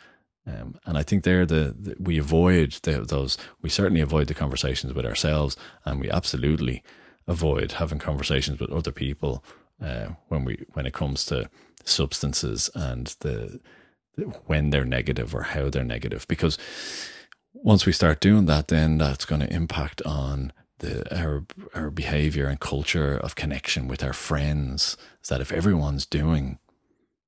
Um, 0.46 0.78
and 0.85 0.98
I 0.98 1.02
think 1.02 1.24
there 1.24 1.46
the, 1.46 1.74
the 1.78 1.96
we 1.98 2.18
avoid 2.18 2.72
the, 2.83 3.00
those. 3.00 3.38
We 3.62 3.70
certainly 3.70 4.00
avoid 4.00 4.26
the 4.28 4.35
conversations 4.35 4.92
with 4.92 5.07
ourselves, 5.07 5.57
and 5.85 6.00
we 6.00 6.11
absolutely 6.11 6.83
avoid 7.26 7.72
having 7.72 7.98
conversations 7.98 8.61
with 8.61 8.70
other 8.70 8.92
people 8.92 9.42
uh, 9.82 10.08
when 10.28 10.44
we 10.44 10.64
when 10.72 10.87
it 10.87 10.92
comes 10.92 11.24
to 11.26 11.48
substances 11.84 12.70
and 12.74 13.14
the, 13.20 13.60
when 14.46 14.70
they're 14.70 14.84
negative 14.84 15.34
or 15.34 15.42
how 15.42 15.68
they're 15.68 15.84
negative. 15.84 16.26
Because 16.28 16.58
once 17.52 17.87
we 17.87 17.92
start 17.92 18.20
doing 18.20 18.46
that 18.46 18.68
then 18.68 18.98
that's 18.98 19.24
going 19.24 19.40
to 19.40 19.52
impact 19.52 20.02
on 20.02 20.52
the 20.78 21.16
our 21.16 21.44
our 21.74 21.90
behavior 21.90 22.46
and 22.46 22.60
culture 22.60 23.16
of 23.16 23.34
connection 23.34 23.88
with 23.88 24.02
our 24.02 24.12
friends. 24.12 24.96
Is 25.22 25.28
that 25.28 25.40
if 25.40 25.52
everyone's 25.52 26.06
doing 26.06 26.58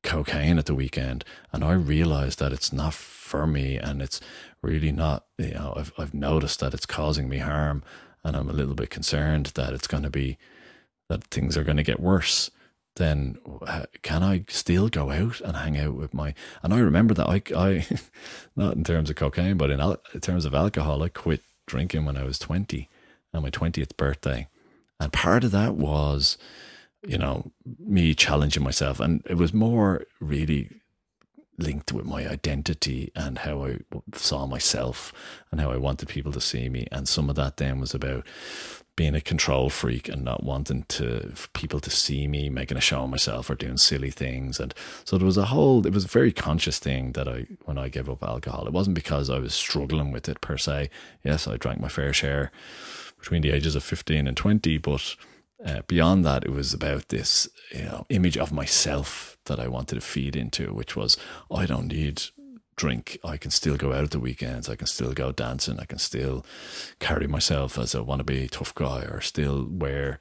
cocaine 0.03 0.59
at 0.59 0.67
the 0.67 0.75
weekend 0.75 1.25
and 1.53 1.65
I 1.65 1.73
realize 1.73 2.37
that 2.37 2.53
it's 2.53 2.73
not 2.73 2.95
for 2.95 3.47
me 3.47 3.77
and 3.77 4.01
it's 4.01 4.21
really 4.63 4.93
not 4.93 5.27
you 5.39 5.55
know 5.55 5.75
I've 5.77 5.93
I've 5.99 6.15
noticed 6.15 6.61
that 6.61 6.75
it's 6.75 6.87
causing 6.87 7.29
me 7.29 7.39
harm 7.39 7.83
and 8.23 8.37
I'm 8.37 8.49
a 8.49 8.53
little 8.53 8.75
bit 8.75 8.91
concerned 8.91 9.47
that 9.55 9.73
it's 9.73 9.87
going 9.89 10.03
to 10.03 10.11
be 10.11 10.39
that 11.09 11.25
things 11.25 11.57
are 11.57 11.65
going 11.65 11.77
to 11.77 11.83
get 11.83 12.01
worse, 12.01 12.51
then 12.97 13.39
uh, 13.67 13.85
can 14.03 14.23
I 14.23 14.45
still 14.49 14.89
go 14.89 15.11
out 15.11 15.41
and 15.41 15.57
hang 15.57 15.79
out 15.79 15.95
with 15.95 16.15
my? 16.15 16.35
And 16.63 16.73
I 16.75 16.79
remember 16.79 17.15
that 17.15 17.29
I, 17.29 17.43
I 17.57 17.87
not 18.57 18.77
in 18.77 18.85
terms 18.85 19.11
of 19.11 19.17
cocaine, 19.17 19.57
but 19.57 19.71
in, 19.71 19.81
in 19.81 20.21
terms 20.21 20.45
of 20.45 20.55
alcohol, 20.55 21.03
I 21.03 21.09
quit 21.09 21.43
drinking 21.67 22.05
when 22.05 22.17
I 22.17 22.25
was 22.25 22.39
20 22.39 22.89
on 23.35 23.43
my 23.43 23.51
20th 23.51 23.97
birthday. 23.97 24.49
And 24.99 25.13
part 25.13 25.45
of 25.45 25.51
that 25.51 25.75
was, 25.75 26.39
you 27.07 27.19
know, 27.19 27.53
me 27.79 28.15
challenging 28.15 28.63
myself. 28.63 28.99
And 28.99 29.23
it 29.29 29.35
was 29.35 29.53
more 29.53 30.05
really 30.21 30.71
linked 31.59 31.93
with 31.93 32.05
my 32.05 32.29
identity 32.29 33.11
and 33.15 33.39
how 33.39 33.65
I 33.65 33.79
saw 34.15 34.47
myself 34.47 35.13
and 35.51 35.61
how 35.61 35.71
I 35.71 35.77
wanted 35.77 36.09
people 36.09 36.33
to 36.33 36.41
see 36.41 36.69
me. 36.69 36.87
And 36.93 37.09
some 37.09 37.29
of 37.29 37.37
that 37.37 37.57
then 37.57 37.81
was 37.81 37.95
about 37.95 38.27
being 38.97 39.15
a 39.15 39.21
control 39.21 39.69
freak 39.69 40.09
and 40.09 40.25
not 40.25 40.43
wanting 40.43 40.85
to 40.85 41.33
people 41.53 41.81
to 41.81 41.91
see 41.91 42.27
me 42.27 42.49
making 42.49 42.79
a 42.79 42.81
show 42.81 43.03
of 43.03 43.11
myself 43.11 43.51
or 43.51 43.55
doing 43.55 43.77
silly 43.77 44.11
things. 44.11 44.59
And 44.59 44.75
so 45.05 45.19
there 45.19 45.27
was 45.27 45.37
a 45.37 45.47
whole 45.47 45.87
it 45.87 45.93
was 45.93 46.07
a 46.07 46.09
very 46.09 46.33
conscious 46.33 46.79
thing 46.79 47.13
that 47.13 47.29
I 47.29 47.47
when 47.67 47.77
I 47.77 47.89
gave 47.91 48.09
up 48.09 48.23
alcohol 48.23 48.67
it 48.67 48.73
wasn't 48.73 48.95
because 48.95 49.29
I 49.29 49.39
was 49.39 49.55
struggling 49.55 50.13
with 50.13 50.29
it 50.29 50.41
per 50.41 50.57
se. 50.57 50.91
Yes 51.23 51.47
I 51.47 51.59
drank 51.59 51.79
my 51.79 51.89
fair 51.89 52.13
share 52.13 52.51
between 53.21 53.43
the 53.43 53.51
ages 53.51 53.77
of 53.77 53.85
15 53.85 54.27
and 54.27 54.37
20 54.37 54.79
but 54.79 55.15
uh, 55.65 55.83
beyond 55.87 56.25
that 56.25 56.45
it 56.45 56.51
was 56.51 56.73
about 56.73 57.09
this 57.09 57.49
you 57.73 57.85
know 57.85 58.07
image 58.09 58.39
of 58.39 58.53
myself 58.53 59.37
that 59.45 59.61
I 59.61 59.69
wanted 59.69 59.97
to 59.97 60.01
feed 60.01 60.37
into 60.37 60.73
which 60.73 60.97
was 60.97 61.19
I 61.51 61.67
don't 61.67 61.89
need 61.89 62.23
drink, 62.77 63.19
I 63.25 63.37
can 63.37 63.51
still 63.51 63.77
go 63.77 63.93
out 63.93 64.05
at 64.05 64.11
the 64.11 64.21
weekends. 64.21 64.69
I 64.69 64.77
can 64.77 64.87
still 64.87 65.13
go 65.13 65.33
dancing. 65.33 65.81
I 65.81 65.85
can 65.85 65.99
still 65.99 66.45
carry 67.01 67.27
myself 67.27 67.79
as 67.79 67.95
a 67.95 67.99
wannabe 67.99 68.51
tough 68.51 68.75
guy 68.75 69.01
or 69.01 69.21
still 69.21 69.67
wear 69.69 70.19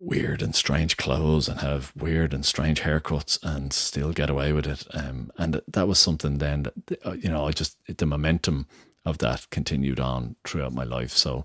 weird 0.00 0.42
and 0.42 0.54
strange 0.54 0.96
clothes 0.96 1.48
and 1.48 1.60
have 1.60 1.92
weird 1.96 2.34
and 2.34 2.44
strange 2.44 2.80
haircuts 2.82 3.38
and 3.42 3.72
still 3.72 4.12
get 4.12 4.28
away 4.28 4.52
with 4.52 4.66
it. 4.66 4.86
Um, 4.92 5.30
and 5.38 5.60
that 5.68 5.88
was 5.88 5.98
something 5.98 6.38
then 6.38 6.64
that, 6.64 7.06
uh, 7.06 7.12
you 7.12 7.28
know, 7.28 7.46
I 7.46 7.52
just, 7.52 7.78
the 7.86 8.06
momentum 8.06 8.66
of 9.04 9.18
that 9.18 9.48
continued 9.50 10.00
on 10.00 10.36
throughout 10.44 10.72
my 10.72 10.84
life. 10.84 11.12
So 11.12 11.44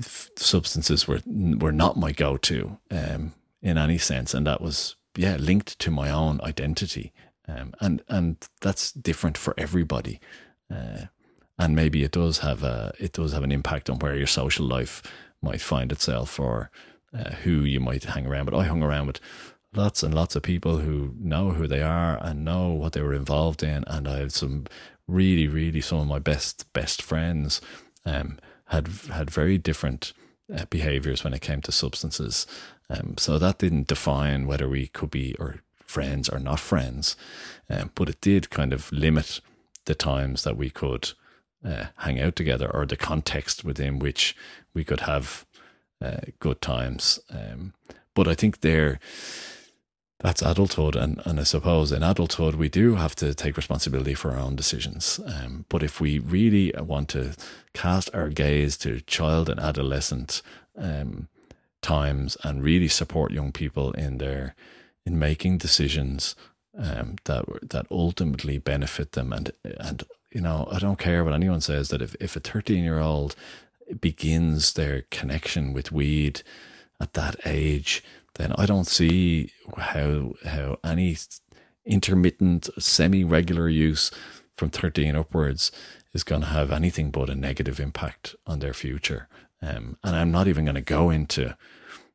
substances 0.00 1.06
were, 1.06 1.20
were 1.26 1.72
not 1.72 1.96
my 1.96 2.12
go-to, 2.12 2.78
um, 2.90 3.34
in 3.62 3.76
any 3.76 3.98
sense. 3.98 4.34
And 4.34 4.46
that 4.46 4.60
was, 4.60 4.96
yeah, 5.16 5.36
linked 5.36 5.78
to 5.80 5.90
my 5.90 6.10
own 6.10 6.40
identity 6.42 7.12
um, 7.50 7.74
and 7.80 8.02
and 8.08 8.36
that's 8.60 8.92
different 8.92 9.36
for 9.38 9.54
everybody. 9.58 10.20
Uh, 10.72 11.06
and 11.58 11.76
maybe 11.76 12.02
it 12.02 12.12
does 12.12 12.38
have 12.38 12.62
a 12.62 12.92
it 12.98 13.12
does 13.12 13.32
have 13.32 13.42
an 13.42 13.52
impact 13.52 13.90
on 13.90 13.98
where 13.98 14.16
your 14.16 14.26
social 14.26 14.66
life 14.66 15.02
might 15.42 15.60
find 15.60 15.92
itself 15.92 16.38
or 16.38 16.70
uh, 17.16 17.30
who 17.42 17.62
you 17.62 17.80
might 17.80 18.04
hang 18.04 18.26
around. 18.26 18.46
But 18.46 18.54
I 18.54 18.64
hung 18.64 18.82
around 18.82 19.06
with 19.06 19.20
lots 19.74 20.02
and 20.02 20.14
lots 20.14 20.36
of 20.36 20.42
people 20.42 20.78
who 20.78 21.14
know 21.18 21.50
who 21.50 21.66
they 21.66 21.82
are 21.82 22.18
and 22.22 22.44
know 22.44 22.68
what 22.68 22.92
they 22.92 23.02
were 23.02 23.14
involved 23.14 23.62
in, 23.62 23.84
and 23.86 24.08
I 24.08 24.18
have 24.18 24.32
some 24.32 24.66
really, 25.06 25.48
really 25.48 25.80
some 25.80 25.98
of 26.00 26.06
my 26.06 26.18
best 26.18 26.72
best 26.72 27.02
friends 27.02 27.60
um, 28.04 28.38
had 28.66 28.88
had 29.10 29.30
very 29.30 29.58
different 29.58 30.12
uh, 30.54 30.64
behaviors 30.70 31.24
when 31.24 31.34
it 31.34 31.42
came 31.42 31.60
to 31.62 31.72
substances. 31.72 32.46
Um, 32.88 33.14
so 33.18 33.38
that 33.38 33.58
didn't 33.58 33.86
define 33.86 34.46
whether 34.46 34.68
we 34.68 34.88
could 34.88 35.10
be 35.10 35.36
or 35.38 35.60
friends 35.90 36.28
or 36.28 36.38
not 36.38 36.60
friends, 36.60 37.16
um, 37.68 37.90
but 37.94 38.08
it 38.08 38.20
did 38.20 38.50
kind 38.50 38.72
of 38.72 38.90
limit 38.92 39.40
the 39.84 39.94
times 39.94 40.44
that 40.44 40.56
we 40.56 40.70
could 40.70 41.12
uh, 41.64 41.86
hang 41.96 42.20
out 42.20 42.36
together 42.36 42.70
or 42.72 42.86
the 42.86 42.96
context 42.96 43.64
within 43.64 43.98
which 43.98 44.36
we 44.72 44.84
could 44.84 45.00
have 45.00 45.44
uh, 46.02 46.20
good 46.38 46.60
times. 46.60 47.20
Um, 47.30 47.74
but 48.14 48.28
I 48.28 48.34
think 48.34 48.60
they're 48.60 48.98
that's 50.22 50.42
adulthood, 50.42 50.96
and 50.96 51.20
and 51.24 51.40
I 51.40 51.44
suppose 51.44 51.92
in 51.92 52.02
adulthood 52.02 52.54
we 52.54 52.68
do 52.68 52.96
have 52.96 53.14
to 53.16 53.34
take 53.34 53.56
responsibility 53.56 54.14
for 54.14 54.32
our 54.32 54.38
own 54.38 54.56
decisions. 54.56 55.18
Um, 55.24 55.64
but 55.68 55.82
if 55.82 56.00
we 56.00 56.18
really 56.18 56.72
want 56.78 57.08
to 57.10 57.34
cast 57.72 58.14
our 58.14 58.28
gaze 58.28 58.76
to 58.78 59.00
child 59.00 59.48
and 59.48 59.58
adolescent 59.58 60.42
um, 60.76 61.28
times 61.82 62.36
and 62.44 62.62
really 62.62 62.88
support 62.88 63.32
young 63.32 63.52
people 63.52 63.92
in 63.92 64.18
their 64.18 64.54
in 65.06 65.18
making 65.18 65.58
decisions 65.58 66.34
um, 66.78 67.16
that 67.24 67.44
that 67.70 67.86
ultimately 67.90 68.58
benefit 68.58 69.12
them, 69.12 69.32
and 69.32 69.52
and 69.64 70.04
you 70.32 70.40
know 70.40 70.68
I 70.70 70.78
don't 70.78 70.98
care 70.98 71.24
what 71.24 71.34
anyone 71.34 71.60
says 71.60 71.88
that 71.88 72.02
if 72.02 72.14
if 72.20 72.36
a 72.36 72.40
thirteen 72.40 72.84
year 72.84 72.98
old 73.00 73.34
begins 74.00 74.74
their 74.74 75.02
connection 75.10 75.72
with 75.72 75.90
weed 75.90 76.42
at 77.00 77.14
that 77.14 77.34
age 77.44 78.04
then 78.34 78.52
I 78.56 78.66
don't 78.66 78.86
see 78.86 79.52
how 79.76 80.34
how 80.44 80.78
any 80.84 81.16
intermittent, 81.84 82.68
semi-regular 82.78 83.68
use 83.68 84.10
from 84.56 84.70
13 84.70 85.16
upwards 85.16 85.72
is 86.12 86.22
going 86.22 86.42
to 86.42 86.48
have 86.48 86.70
anything 86.70 87.10
but 87.10 87.30
a 87.30 87.34
negative 87.34 87.80
impact 87.80 88.34
on 88.46 88.58
their 88.58 88.74
future. 88.74 89.28
Um, 89.62 89.96
and 90.04 90.16
I'm 90.16 90.30
not 90.30 90.48
even 90.48 90.64
going 90.64 90.74
to 90.74 90.80
go 90.80 91.10
into 91.10 91.56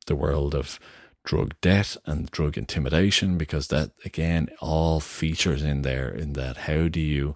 the 0.08 0.16
world 0.16 0.54
of 0.56 0.80
drug 1.26 1.56
debt 1.60 1.98
and 2.06 2.32
drug 2.32 2.58
intimidation 2.58 3.38
because 3.38 3.68
that 3.68 3.92
again 4.06 4.48
all 4.62 5.00
features 5.00 5.64
in 5.64 5.82
there 5.82 6.10
in 6.10 6.34
that 6.34 6.58
how 6.58 6.88
do 6.88 7.00
you 7.00 7.36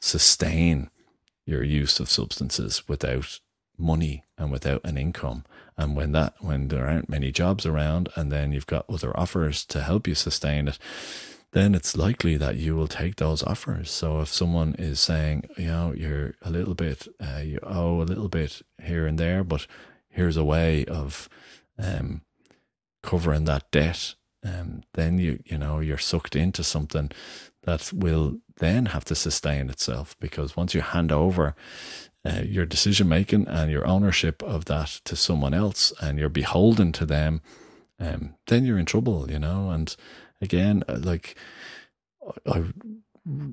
sustain 0.00 0.88
your 1.44 1.62
use 1.62 2.00
of 2.00 2.08
substances 2.08 2.88
without 2.88 3.40
money 3.76 4.24
and 4.38 4.50
without 4.50 4.80
an 4.84 4.96
income? 4.96 5.44
And 5.76 5.94
when 5.94 6.12
that 6.12 6.34
when 6.40 6.68
there 6.68 6.86
aren't 6.86 7.08
many 7.08 7.30
jobs 7.32 7.66
around 7.66 8.08
and 8.16 8.32
then 8.32 8.52
you've 8.52 8.66
got 8.66 8.86
other 8.88 9.14
offers 9.18 9.64
to 9.66 9.82
help 9.82 10.08
you 10.08 10.14
sustain 10.14 10.68
it 10.68 10.78
then 11.52 11.74
it's 11.74 11.96
likely 11.96 12.36
that 12.36 12.56
you 12.56 12.76
will 12.76 12.88
take 12.88 13.16
those 13.16 13.42
offers. 13.42 13.90
So 13.90 14.20
if 14.20 14.28
someone 14.28 14.74
is 14.78 15.00
saying 15.00 15.48
you 15.56 15.66
know 15.66 15.92
you're 15.92 16.34
a 16.42 16.50
little 16.50 16.74
bit 16.74 17.08
uh, 17.20 17.40
you 17.40 17.58
owe 17.62 18.00
a 18.00 18.04
little 18.10 18.28
bit 18.28 18.62
here 18.82 19.06
and 19.06 19.18
there 19.18 19.42
but 19.42 19.66
here's 20.08 20.36
a 20.36 20.44
way 20.44 20.84
of 20.84 21.28
um, 21.78 22.22
covering 23.06 23.44
that 23.44 23.70
debt 23.70 24.14
um, 24.44 24.82
then 24.94 25.18
you 25.18 25.42
you 25.44 25.58
know 25.58 25.80
you're 25.80 25.98
sucked 25.98 26.36
into 26.36 26.62
something 26.62 27.10
that 27.62 27.92
will 27.92 28.38
then 28.58 28.86
have 28.86 29.04
to 29.04 29.14
sustain 29.14 29.68
itself 29.68 30.16
because 30.20 30.56
once 30.56 30.74
you 30.74 30.80
hand 30.80 31.12
over 31.12 31.54
uh, 32.26 32.42
your 32.42 32.66
decision 32.66 33.08
making 33.08 33.46
and 33.46 33.70
your 33.70 33.86
ownership 33.86 34.42
of 34.42 34.64
that 34.64 35.00
to 35.04 35.14
someone 35.14 35.54
else 35.54 35.92
and 36.00 36.18
you're 36.18 36.28
beholden 36.28 36.92
to 36.92 37.06
them, 37.06 37.40
um, 38.00 38.34
then 38.46 38.64
you're 38.64 38.78
in 38.78 38.86
trouble, 38.86 39.30
you 39.30 39.38
know. 39.38 39.70
And 39.70 39.94
again, 40.40 40.82
uh, 40.88 40.98
like, 40.98 41.36
I'm 42.46 43.02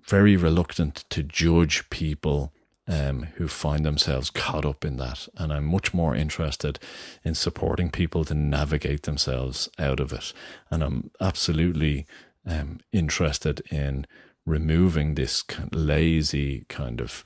very 0.08 0.36
reluctant 0.36 1.06
to 1.10 1.24
judge 1.24 1.89
people 1.89 2.54
um, 2.88 3.27
who 3.36 3.47
find 3.47 3.86
themselves 3.86 4.29
caught 4.29 4.65
up 4.65 4.84
in 4.84 4.97
that. 4.97 5.27
And 5.38 5.53
I'm 5.53 5.65
much 5.65 5.93
more 5.93 6.15
interested 6.15 6.79
in 7.23 7.36
supporting 7.36 7.89
people 7.89 8.25
to 8.25 8.34
navigate 8.34 9.03
themselves 9.03 9.69
out 9.79 9.99
of 9.99 10.11
it. 10.11 10.34
And 10.69 10.84
I'm 10.84 11.11
absolutely 11.21 12.05
um, 12.45 12.79
interested 12.91 13.61
in 13.71 14.05
removing 14.45 15.15
this 15.15 15.43
lazy 15.71 16.65
kind 16.67 16.99
of 16.99 17.23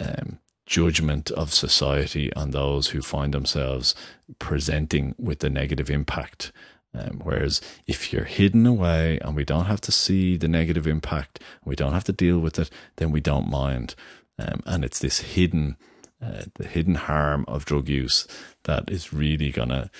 um, 0.00 0.38
judgment 0.66 1.30
of 1.32 1.52
society 1.52 2.32
on 2.34 2.50
those 2.50 2.88
who 2.88 3.02
find 3.02 3.34
themselves 3.34 3.94
presenting 4.38 5.14
with 5.18 5.40
the 5.40 5.50
negative 5.50 5.90
impact. 5.90 6.52
Um, 6.92 7.20
whereas 7.22 7.60
if 7.86 8.12
you're 8.12 8.24
hidden 8.24 8.66
away 8.66 9.20
and 9.20 9.36
we 9.36 9.44
don't 9.44 9.66
have 9.66 9.80
to 9.82 9.92
see 9.92 10.36
the 10.36 10.48
negative 10.48 10.88
impact, 10.88 11.40
we 11.64 11.76
don't 11.76 11.92
have 11.92 12.04
to 12.04 12.12
deal 12.12 12.40
with 12.40 12.58
it, 12.58 12.70
then 12.96 13.12
we 13.12 13.20
don't 13.20 13.48
mind. 13.48 13.94
Um, 14.40 14.62
and 14.64 14.84
it's 14.84 15.00
this 15.00 15.20
hidden, 15.20 15.76
uh, 16.22 16.44
the 16.54 16.66
hidden 16.66 16.94
harm 16.94 17.44
of 17.46 17.64
drug 17.64 17.88
use 17.88 18.26
that 18.64 18.90
is 18.90 19.12
really 19.12 19.50
gonna 19.50 19.90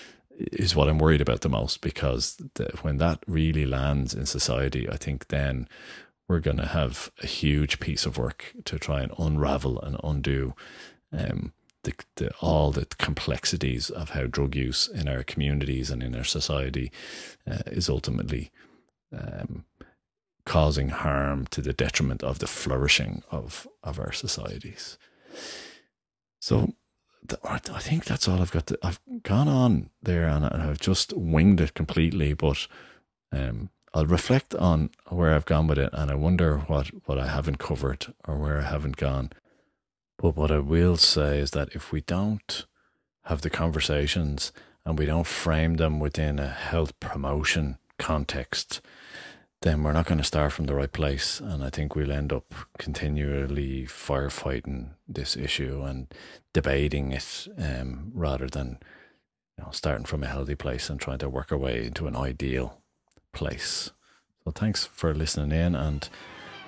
is 0.52 0.74
what 0.74 0.88
I'm 0.88 0.98
worried 0.98 1.20
about 1.20 1.42
the 1.42 1.50
most 1.50 1.82
because 1.82 2.36
the, 2.54 2.70
when 2.80 2.96
that 2.96 3.22
really 3.26 3.66
lands 3.66 4.14
in 4.14 4.24
society, 4.24 4.88
I 4.88 4.96
think 4.96 5.28
then 5.28 5.68
we're 6.28 6.40
to 6.40 6.66
have 6.66 7.10
a 7.22 7.26
huge 7.26 7.80
piece 7.80 8.06
of 8.06 8.16
work 8.16 8.54
to 8.64 8.78
try 8.78 9.02
and 9.02 9.12
unravel 9.18 9.80
and 9.80 9.96
undo 10.02 10.54
um, 11.12 11.52
the, 11.82 11.92
the, 12.16 12.30
all 12.40 12.70
the 12.70 12.86
complexities 12.98 13.90
of 13.90 14.10
how 14.10 14.26
drug 14.26 14.54
use 14.54 14.86
in 14.88 15.08
our 15.08 15.22
communities 15.22 15.90
and 15.90 16.02
in 16.02 16.14
our 16.14 16.24
society 16.24 16.92
uh, 17.50 17.58
is 17.66 17.88
ultimately 17.88 18.50
um, 19.12 19.64
causing 20.50 20.88
harm 20.88 21.46
to 21.46 21.62
the 21.62 21.72
detriment 21.72 22.24
of 22.24 22.40
the 22.40 22.46
flourishing 22.48 23.22
of, 23.30 23.68
of 23.84 24.00
our 24.00 24.10
societies. 24.10 24.98
So 26.40 26.74
I 27.44 27.58
think 27.58 28.04
that's 28.04 28.26
all 28.26 28.42
I've 28.42 28.50
got. 28.50 28.66
To, 28.66 28.78
I've 28.82 28.98
gone 29.22 29.46
on 29.46 29.90
there 30.02 30.26
and 30.26 30.44
I've 30.44 30.80
just 30.80 31.12
winged 31.12 31.60
it 31.60 31.74
completely, 31.74 32.32
but 32.32 32.66
um, 33.30 33.70
I'll 33.94 34.06
reflect 34.06 34.52
on 34.56 34.90
where 35.08 35.34
I've 35.34 35.44
gone 35.44 35.68
with 35.68 35.78
it 35.78 35.90
and 35.92 36.10
I 36.10 36.16
wonder 36.16 36.58
what, 36.66 36.88
what 37.06 37.16
I 37.16 37.28
haven't 37.28 37.60
covered 37.60 38.12
or 38.26 38.36
where 38.36 38.58
I 38.58 38.64
haven't 38.64 38.96
gone. 38.96 39.30
But 40.18 40.34
what 40.34 40.50
I 40.50 40.58
will 40.58 40.96
say 40.96 41.38
is 41.38 41.52
that 41.52 41.68
if 41.76 41.92
we 41.92 42.00
don't 42.00 42.66
have 43.26 43.42
the 43.42 43.50
conversations 43.50 44.50
and 44.84 44.98
we 44.98 45.06
don't 45.06 45.28
frame 45.28 45.74
them 45.74 46.00
within 46.00 46.40
a 46.40 46.48
health 46.48 46.98
promotion 46.98 47.78
context, 48.00 48.80
then 49.62 49.82
we're 49.82 49.92
not 49.92 50.06
going 50.06 50.18
to 50.18 50.24
start 50.24 50.52
from 50.52 50.66
the 50.66 50.74
right 50.74 50.92
place. 50.92 51.40
And 51.40 51.62
I 51.62 51.70
think 51.70 51.94
we'll 51.94 52.12
end 52.12 52.32
up 52.32 52.54
continually 52.78 53.86
firefighting 53.86 54.90
this 55.06 55.36
issue 55.36 55.82
and 55.82 56.12
debating 56.52 57.12
it 57.12 57.48
um, 57.58 58.10
rather 58.14 58.46
than 58.46 58.78
you 59.58 59.64
know, 59.64 59.70
starting 59.72 60.06
from 60.06 60.22
a 60.22 60.28
healthy 60.28 60.54
place 60.54 60.88
and 60.88 61.00
trying 61.00 61.18
to 61.18 61.28
work 61.28 61.52
our 61.52 61.58
way 61.58 61.84
into 61.84 62.06
an 62.06 62.16
ideal 62.16 62.80
place. 63.32 63.90
So 64.44 64.50
thanks 64.50 64.86
for 64.86 65.14
listening 65.14 65.52
in, 65.52 65.74
and 65.74 66.08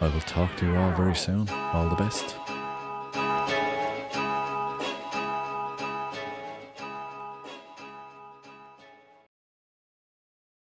I 0.01 0.09
will 0.09 0.21
talk 0.21 0.55
to 0.59 0.67
you 0.67 0.77
all 0.77 0.93
very 0.93 1.17
soon. 1.17 1.49
All 1.49 1.89
the 1.89 1.97
best. 1.97 2.62